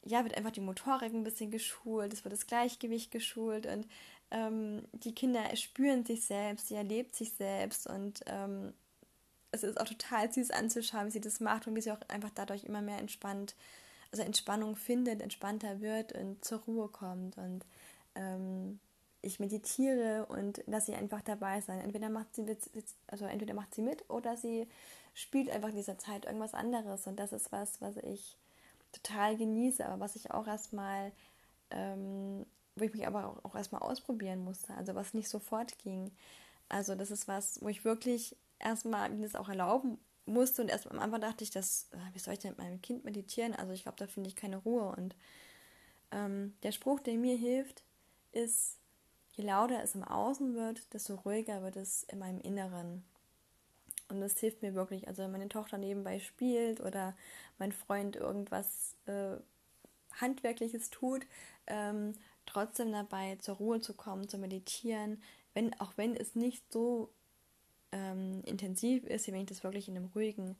ja, 0.06 0.22
wird 0.24 0.36
einfach 0.36 0.50
die 0.50 0.60
Motorik 0.60 1.14
ein 1.14 1.24
bisschen 1.24 1.50
geschult, 1.50 2.12
es 2.12 2.24
wird 2.24 2.32
das 2.32 2.46
Gleichgewicht 2.46 3.10
geschult 3.10 3.66
und 3.66 3.86
ähm, 4.34 4.82
die 4.92 5.14
Kinder 5.14 5.54
spüren 5.56 6.04
sich 6.04 6.26
selbst, 6.26 6.68
sie 6.68 6.74
erlebt 6.74 7.14
sich 7.14 7.32
selbst 7.34 7.86
und 7.86 8.20
ähm, 8.26 8.74
es 9.52 9.62
ist 9.62 9.80
auch 9.80 9.86
total 9.86 10.32
süß 10.32 10.50
anzuschauen, 10.50 11.06
wie 11.06 11.12
sie 11.12 11.20
das 11.20 11.38
macht 11.38 11.68
und 11.68 11.76
wie 11.76 11.80
sie 11.80 11.92
auch 11.92 12.00
einfach 12.08 12.30
dadurch 12.34 12.64
immer 12.64 12.82
mehr 12.82 12.98
entspannt, 12.98 13.54
also 14.10 14.24
Entspannung 14.24 14.74
findet, 14.74 15.22
entspannter 15.22 15.80
wird 15.80 16.12
und 16.12 16.44
zur 16.44 16.58
Ruhe 16.62 16.88
kommt. 16.88 17.38
Und 17.38 17.64
ähm, 18.16 18.80
ich 19.22 19.38
meditiere 19.38 20.26
und 20.26 20.62
lasse 20.66 20.86
sie 20.86 20.94
einfach 20.94 21.22
dabei 21.22 21.60
sein. 21.60 21.80
Entweder 21.80 22.10
macht 22.10 22.34
sie 22.34 22.44
also 23.06 23.26
entweder 23.26 23.54
macht 23.54 23.72
sie 23.72 23.82
mit 23.82 24.10
oder 24.10 24.36
sie 24.36 24.66
spielt 25.14 25.48
einfach 25.50 25.68
in 25.68 25.76
dieser 25.76 25.98
Zeit 25.98 26.24
irgendwas 26.24 26.54
anderes. 26.54 27.06
Und 27.06 27.20
das 27.20 27.32
ist 27.32 27.52
was, 27.52 27.80
was 27.80 27.96
ich 27.98 28.36
total 28.90 29.36
genieße, 29.36 29.86
aber 29.86 30.00
was 30.00 30.16
ich 30.16 30.32
auch 30.32 30.48
erstmal, 30.48 31.12
ähm, 31.70 32.44
wo 32.76 32.84
ich 32.84 32.92
mich 32.92 33.06
aber 33.06 33.26
auch, 33.26 33.44
auch 33.44 33.54
erstmal 33.54 33.82
ausprobieren 33.82 34.42
musste, 34.44 34.74
also 34.74 34.94
was 34.94 35.14
nicht 35.14 35.28
sofort 35.28 35.78
ging. 35.78 36.10
Also 36.68 36.94
das 36.94 37.10
ist 37.10 37.28
was, 37.28 37.60
wo 37.62 37.68
ich 37.68 37.84
wirklich 37.84 38.36
erstmal 38.58 39.10
mir 39.10 39.22
das 39.22 39.36
auch 39.36 39.48
erlauben 39.48 39.98
musste 40.26 40.62
und 40.62 40.68
erst 40.68 40.90
am 40.90 40.98
Anfang 40.98 41.20
dachte 41.20 41.44
ich, 41.44 41.50
dass, 41.50 41.88
äh, 41.92 42.14
wie 42.14 42.18
soll 42.18 42.34
ich 42.34 42.40
denn 42.40 42.52
mit 42.52 42.58
meinem 42.58 42.82
Kind 42.82 43.04
meditieren? 43.04 43.54
Also 43.54 43.72
ich 43.72 43.82
glaube, 43.82 43.98
da 43.98 44.06
finde 44.06 44.28
ich 44.28 44.36
keine 44.36 44.56
Ruhe. 44.56 44.94
Und 44.96 45.14
ähm, 46.10 46.54
der 46.62 46.72
Spruch, 46.72 47.00
der 47.00 47.14
mir 47.14 47.36
hilft, 47.36 47.84
ist, 48.32 48.78
je 49.32 49.44
lauter 49.44 49.82
es 49.82 49.94
im 49.94 50.04
Außen 50.04 50.54
wird, 50.54 50.92
desto 50.94 51.14
ruhiger 51.14 51.62
wird 51.62 51.76
es 51.76 52.04
in 52.04 52.18
meinem 52.18 52.40
Inneren. 52.40 53.04
Und 54.08 54.20
das 54.20 54.38
hilft 54.38 54.62
mir 54.62 54.74
wirklich. 54.74 55.08
Also 55.08 55.22
wenn 55.22 55.32
meine 55.32 55.48
Tochter 55.48 55.78
nebenbei 55.78 56.18
spielt 56.20 56.80
oder 56.80 57.14
mein 57.58 57.72
Freund 57.72 58.16
irgendwas 58.16 58.96
äh, 59.06 59.36
Handwerkliches 60.20 60.90
tut, 60.90 61.26
ähm, 61.66 62.14
trotzdem 62.46 62.92
dabei 62.92 63.36
zur 63.36 63.56
Ruhe 63.56 63.80
zu 63.80 63.94
kommen, 63.94 64.28
zu 64.28 64.38
meditieren, 64.38 65.22
wenn, 65.54 65.78
auch 65.80 65.92
wenn 65.96 66.16
es 66.16 66.34
nicht 66.34 66.72
so 66.72 67.10
ähm, 67.92 68.42
intensiv 68.44 69.04
ist, 69.04 69.26
wenn 69.28 69.36
ich 69.36 69.46
das 69.46 69.64
wirklich 69.64 69.88
in 69.88 69.96
einem 69.96 70.10
ruhigen, 70.14 70.56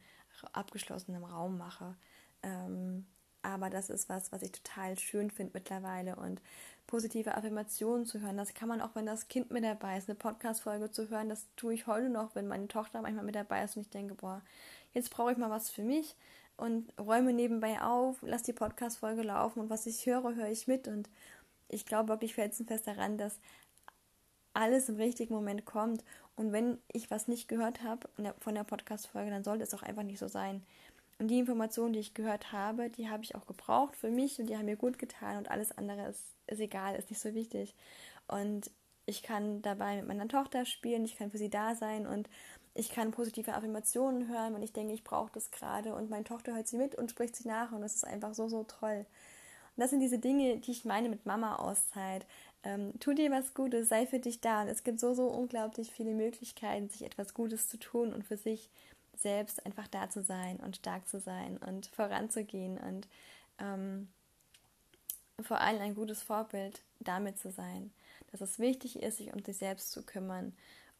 abgeschlossenen 0.52 1.24
Raum 1.24 1.58
mache. 1.58 1.96
Ähm, 2.42 3.06
aber 3.42 3.68
das 3.68 3.90
ist 3.90 4.08
was, 4.08 4.32
was 4.32 4.42
ich 4.42 4.52
total 4.52 4.98
schön 4.98 5.30
finde 5.30 5.52
mittlerweile 5.54 6.16
und 6.16 6.40
positive 6.86 7.34
Affirmationen 7.34 8.06
zu 8.06 8.20
hören. 8.20 8.36
Das 8.36 8.54
kann 8.54 8.68
man 8.68 8.80
auch, 8.80 8.94
wenn 8.94 9.06
das 9.06 9.28
Kind 9.28 9.50
mit 9.50 9.64
dabei 9.64 9.98
ist, 9.98 10.08
eine 10.08 10.16
Podcast-Folge 10.16 10.90
zu 10.90 11.08
hören. 11.10 11.28
Das 11.28 11.46
tue 11.56 11.74
ich 11.74 11.86
heute 11.86 12.08
noch, 12.08 12.34
wenn 12.34 12.46
meine 12.46 12.68
Tochter 12.68 13.02
manchmal 13.02 13.24
mit 13.24 13.34
dabei 13.34 13.64
ist 13.64 13.76
und 13.76 13.82
ich 13.82 13.90
denke, 13.90 14.14
boah, 14.14 14.42
jetzt 14.92 15.10
brauche 15.10 15.32
ich 15.32 15.38
mal 15.38 15.50
was 15.50 15.70
für 15.70 15.82
mich 15.82 16.16
und 16.56 16.92
räume 16.98 17.32
nebenbei 17.32 17.82
auf, 17.82 18.16
lass 18.22 18.42
die 18.42 18.52
Podcast-Folge 18.52 19.22
laufen 19.22 19.60
und 19.60 19.70
was 19.70 19.86
ich 19.86 20.06
höre, 20.06 20.34
höre 20.34 20.48
ich 20.48 20.66
mit 20.66 20.88
und 20.88 21.10
ich 21.74 21.86
glaube 21.86 22.08
wirklich 22.08 22.34
felsenfest 22.34 22.86
daran, 22.86 23.18
dass 23.18 23.38
alles 24.52 24.88
im 24.88 24.96
richtigen 24.96 25.34
Moment 25.34 25.64
kommt 25.64 26.04
und 26.36 26.52
wenn 26.52 26.78
ich 26.92 27.10
was 27.10 27.28
nicht 27.28 27.48
gehört 27.48 27.82
habe 27.82 28.08
von 28.38 28.54
der 28.54 28.64
Podcast-Folge, 28.64 29.30
dann 29.30 29.44
sollte 29.44 29.64
es 29.64 29.74
auch 29.74 29.82
einfach 29.82 30.02
nicht 30.02 30.18
so 30.18 30.28
sein. 30.28 30.64
Und 31.18 31.28
die 31.28 31.38
Informationen, 31.38 31.92
die 31.92 32.00
ich 32.00 32.14
gehört 32.14 32.52
habe, 32.52 32.90
die 32.90 33.08
habe 33.08 33.22
ich 33.22 33.34
auch 33.34 33.46
gebraucht 33.46 33.96
für 33.96 34.10
mich 34.10 34.38
und 34.40 34.46
die 34.46 34.56
haben 34.56 34.64
mir 34.64 34.76
gut 34.76 34.98
getan 34.98 35.38
und 35.38 35.50
alles 35.50 35.76
andere 35.76 36.08
ist, 36.08 36.22
ist 36.46 36.60
egal, 36.60 36.96
ist 36.96 37.10
nicht 37.10 37.20
so 37.20 37.34
wichtig. 37.34 37.74
Und 38.26 38.70
ich 39.06 39.22
kann 39.22 39.62
dabei 39.62 39.96
mit 39.96 40.06
meiner 40.08 40.28
Tochter 40.28 40.64
spielen, 40.64 41.04
ich 41.04 41.16
kann 41.16 41.30
für 41.30 41.38
sie 41.38 41.50
da 41.50 41.74
sein 41.74 42.06
und 42.06 42.28
ich 42.74 42.90
kann 42.90 43.12
positive 43.12 43.54
Affirmationen 43.54 44.28
hören 44.28 44.54
und 44.54 44.62
ich 44.62 44.72
denke, 44.72 44.92
ich 44.92 45.04
brauche 45.04 45.30
das 45.32 45.50
gerade 45.50 45.94
und 45.94 46.10
meine 46.10 46.24
Tochter 46.24 46.54
hört 46.54 46.66
sie 46.66 46.78
mit 46.78 46.94
und 46.96 47.10
spricht 47.10 47.36
sie 47.36 47.46
nach 47.46 47.70
und 47.72 47.82
das 47.82 47.94
ist 47.94 48.04
einfach 48.04 48.34
so, 48.34 48.48
so 48.48 48.64
toll. 48.64 49.06
Und 49.76 49.80
das 49.80 49.90
sind 49.90 50.00
diese 50.00 50.18
Dinge, 50.18 50.58
die 50.58 50.70
ich 50.70 50.84
meine 50.84 51.08
mit 51.08 51.26
Mama-Auszeit. 51.26 52.26
Ähm, 52.62 52.92
tu 53.00 53.12
dir 53.12 53.30
was 53.30 53.54
Gutes, 53.54 53.88
sei 53.88 54.06
für 54.06 54.20
dich 54.20 54.40
da. 54.40 54.62
Und 54.62 54.68
es 54.68 54.84
gibt 54.84 55.00
so, 55.00 55.14
so 55.14 55.26
unglaublich 55.26 55.90
viele 55.90 56.14
Möglichkeiten, 56.14 56.88
sich 56.88 57.02
etwas 57.02 57.34
Gutes 57.34 57.68
zu 57.68 57.78
tun 57.78 58.12
und 58.12 58.24
für 58.24 58.36
sich 58.36 58.70
selbst 59.16 59.64
einfach 59.64 59.88
da 59.88 60.10
zu 60.10 60.22
sein 60.22 60.58
und 60.58 60.76
stark 60.76 61.08
zu 61.08 61.20
sein 61.20 61.56
und 61.58 61.86
voranzugehen 61.86 62.78
und 62.78 63.08
ähm, 63.58 64.08
vor 65.42 65.60
allem 65.60 65.80
ein 65.80 65.94
gutes 65.94 66.22
Vorbild 66.22 66.82
damit 67.00 67.38
zu 67.38 67.50
sein, 67.50 67.92
dass 68.30 68.40
es 68.40 68.58
wichtig 68.58 69.02
ist, 69.02 69.18
sich 69.18 69.32
um 69.32 69.42
sich 69.42 69.56
selbst 69.56 69.92
zu 69.92 70.02
kümmern. 70.02 70.54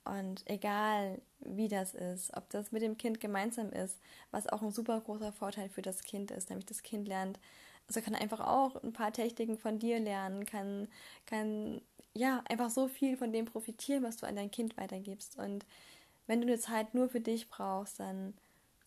Und 0.04 0.42
egal 0.46 1.20
wie 1.40 1.68
das 1.68 1.94
ist, 1.94 2.36
ob 2.36 2.50
das 2.50 2.72
mit 2.72 2.82
dem 2.82 2.98
Kind 2.98 3.20
gemeinsam 3.20 3.70
ist, 3.70 3.98
was 4.30 4.46
auch 4.46 4.60
ein 4.60 4.70
super 4.70 5.00
großer 5.00 5.32
Vorteil 5.32 5.68
für 5.68 5.82
das 5.82 6.02
Kind 6.02 6.30
ist, 6.30 6.50
nämlich 6.50 6.66
das 6.66 6.82
Kind 6.82 7.08
lernt, 7.08 7.38
also 7.86 8.00
kann 8.00 8.14
einfach 8.14 8.40
auch 8.40 8.82
ein 8.82 8.92
paar 8.92 9.12
Techniken 9.12 9.58
von 9.58 9.78
dir 9.78 10.00
lernen, 10.00 10.46
kann, 10.46 10.88
kann 11.26 11.80
ja 12.14 12.42
einfach 12.48 12.70
so 12.70 12.88
viel 12.88 13.16
von 13.16 13.32
dem 13.32 13.44
profitieren, 13.44 14.02
was 14.02 14.16
du 14.16 14.26
an 14.26 14.36
dein 14.36 14.50
Kind 14.50 14.76
weitergibst. 14.76 15.38
Und 15.38 15.66
wenn 16.26 16.40
du 16.40 16.46
eine 16.46 16.58
Zeit 16.58 16.94
nur 16.94 17.08
für 17.08 17.20
dich 17.20 17.48
brauchst, 17.48 18.00
dann 18.00 18.34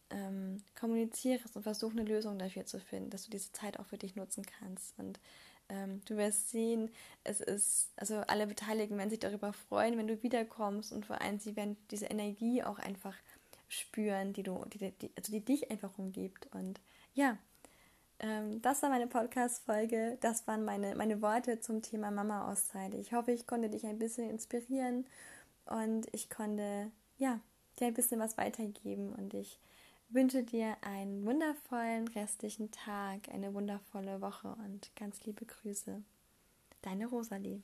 ähm, 0.10 0.63
kommuniziere 0.79 1.41
es 1.43 1.55
und 1.55 1.63
versuch 1.63 1.91
eine 1.91 2.03
Lösung 2.03 2.39
dafür 2.39 2.65
zu 2.65 2.79
finden, 2.79 3.10
dass 3.10 3.25
du 3.25 3.31
diese 3.31 3.51
Zeit 3.51 3.79
auch 3.79 3.86
für 3.86 3.97
dich 3.97 4.15
nutzen 4.15 4.45
kannst. 4.60 4.97
Und 4.97 5.19
ähm, 5.69 6.01
du 6.05 6.15
wirst 6.15 6.49
sehen, 6.49 6.89
es 7.23 7.41
ist, 7.41 7.91
also 7.97 8.15
alle 8.27 8.47
Beteiligten 8.47 8.97
werden 8.97 9.10
sich 9.10 9.19
darüber 9.19 9.53
freuen, 9.53 9.97
wenn 9.97 10.07
du 10.07 10.23
wiederkommst 10.23 10.93
und 10.93 11.05
vor 11.05 11.21
allem 11.21 11.39
sie 11.39 11.55
werden 11.55 11.77
diese 11.91 12.05
Energie 12.05 12.63
auch 12.63 12.79
einfach 12.79 13.15
spüren, 13.67 14.31
die 14.31 14.43
du, 14.43 14.63
die, 14.65 14.91
die, 14.91 15.12
also 15.17 15.31
die 15.31 15.43
dich 15.43 15.69
einfach 15.69 15.97
umgibt. 15.97 16.47
Und 16.53 16.79
ja, 17.13 17.38
ähm, 18.19 18.62
das 18.62 18.82
war 18.82 18.89
meine 18.89 19.08
Podcast-Folge. 19.08 20.17
Das 20.21 20.47
waren 20.47 20.65
meine, 20.65 20.95
meine 20.95 21.21
Worte 21.21 21.60
zum 21.60 21.82
Thema 21.82 22.12
Mama-Auszeit. 22.12 22.93
Ich 22.95 23.13
hoffe, 23.13 23.32
ich 23.32 23.47
konnte 23.47 23.69
dich 23.69 23.86
ein 23.86 23.99
bisschen 23.99 24.30
inspirieren 24.30 25.06
und 25.65 26.08
ich 26.12 26.30
konnte, 26.30 26.91
ja, 27.17 27.39
dir 27.80 27.88
ein 27.88 27.93
bisschen 27.93 28.19
was 28.19 28.38
weitergeben 28.38 29.13
und 29.13 29.34
ich 29.34 29.60
wünsche 30.10 30.43
dir 30.43 30.77
einen 30.82 31.25
wundervollen 31.25 32.08
restlichen 32.10 32.71
Tag, 32.71 33.30
eine 33.30 33.53
wundervolle 33.53 34.21
Woche 34.21 34.56
und 34.65 34.95
ganz 34.95 35.23
liebe 35.25 35.45
Grüße. 35.45 36.01
Deine 36.82 37.08
Rosalie. 37.08 37.62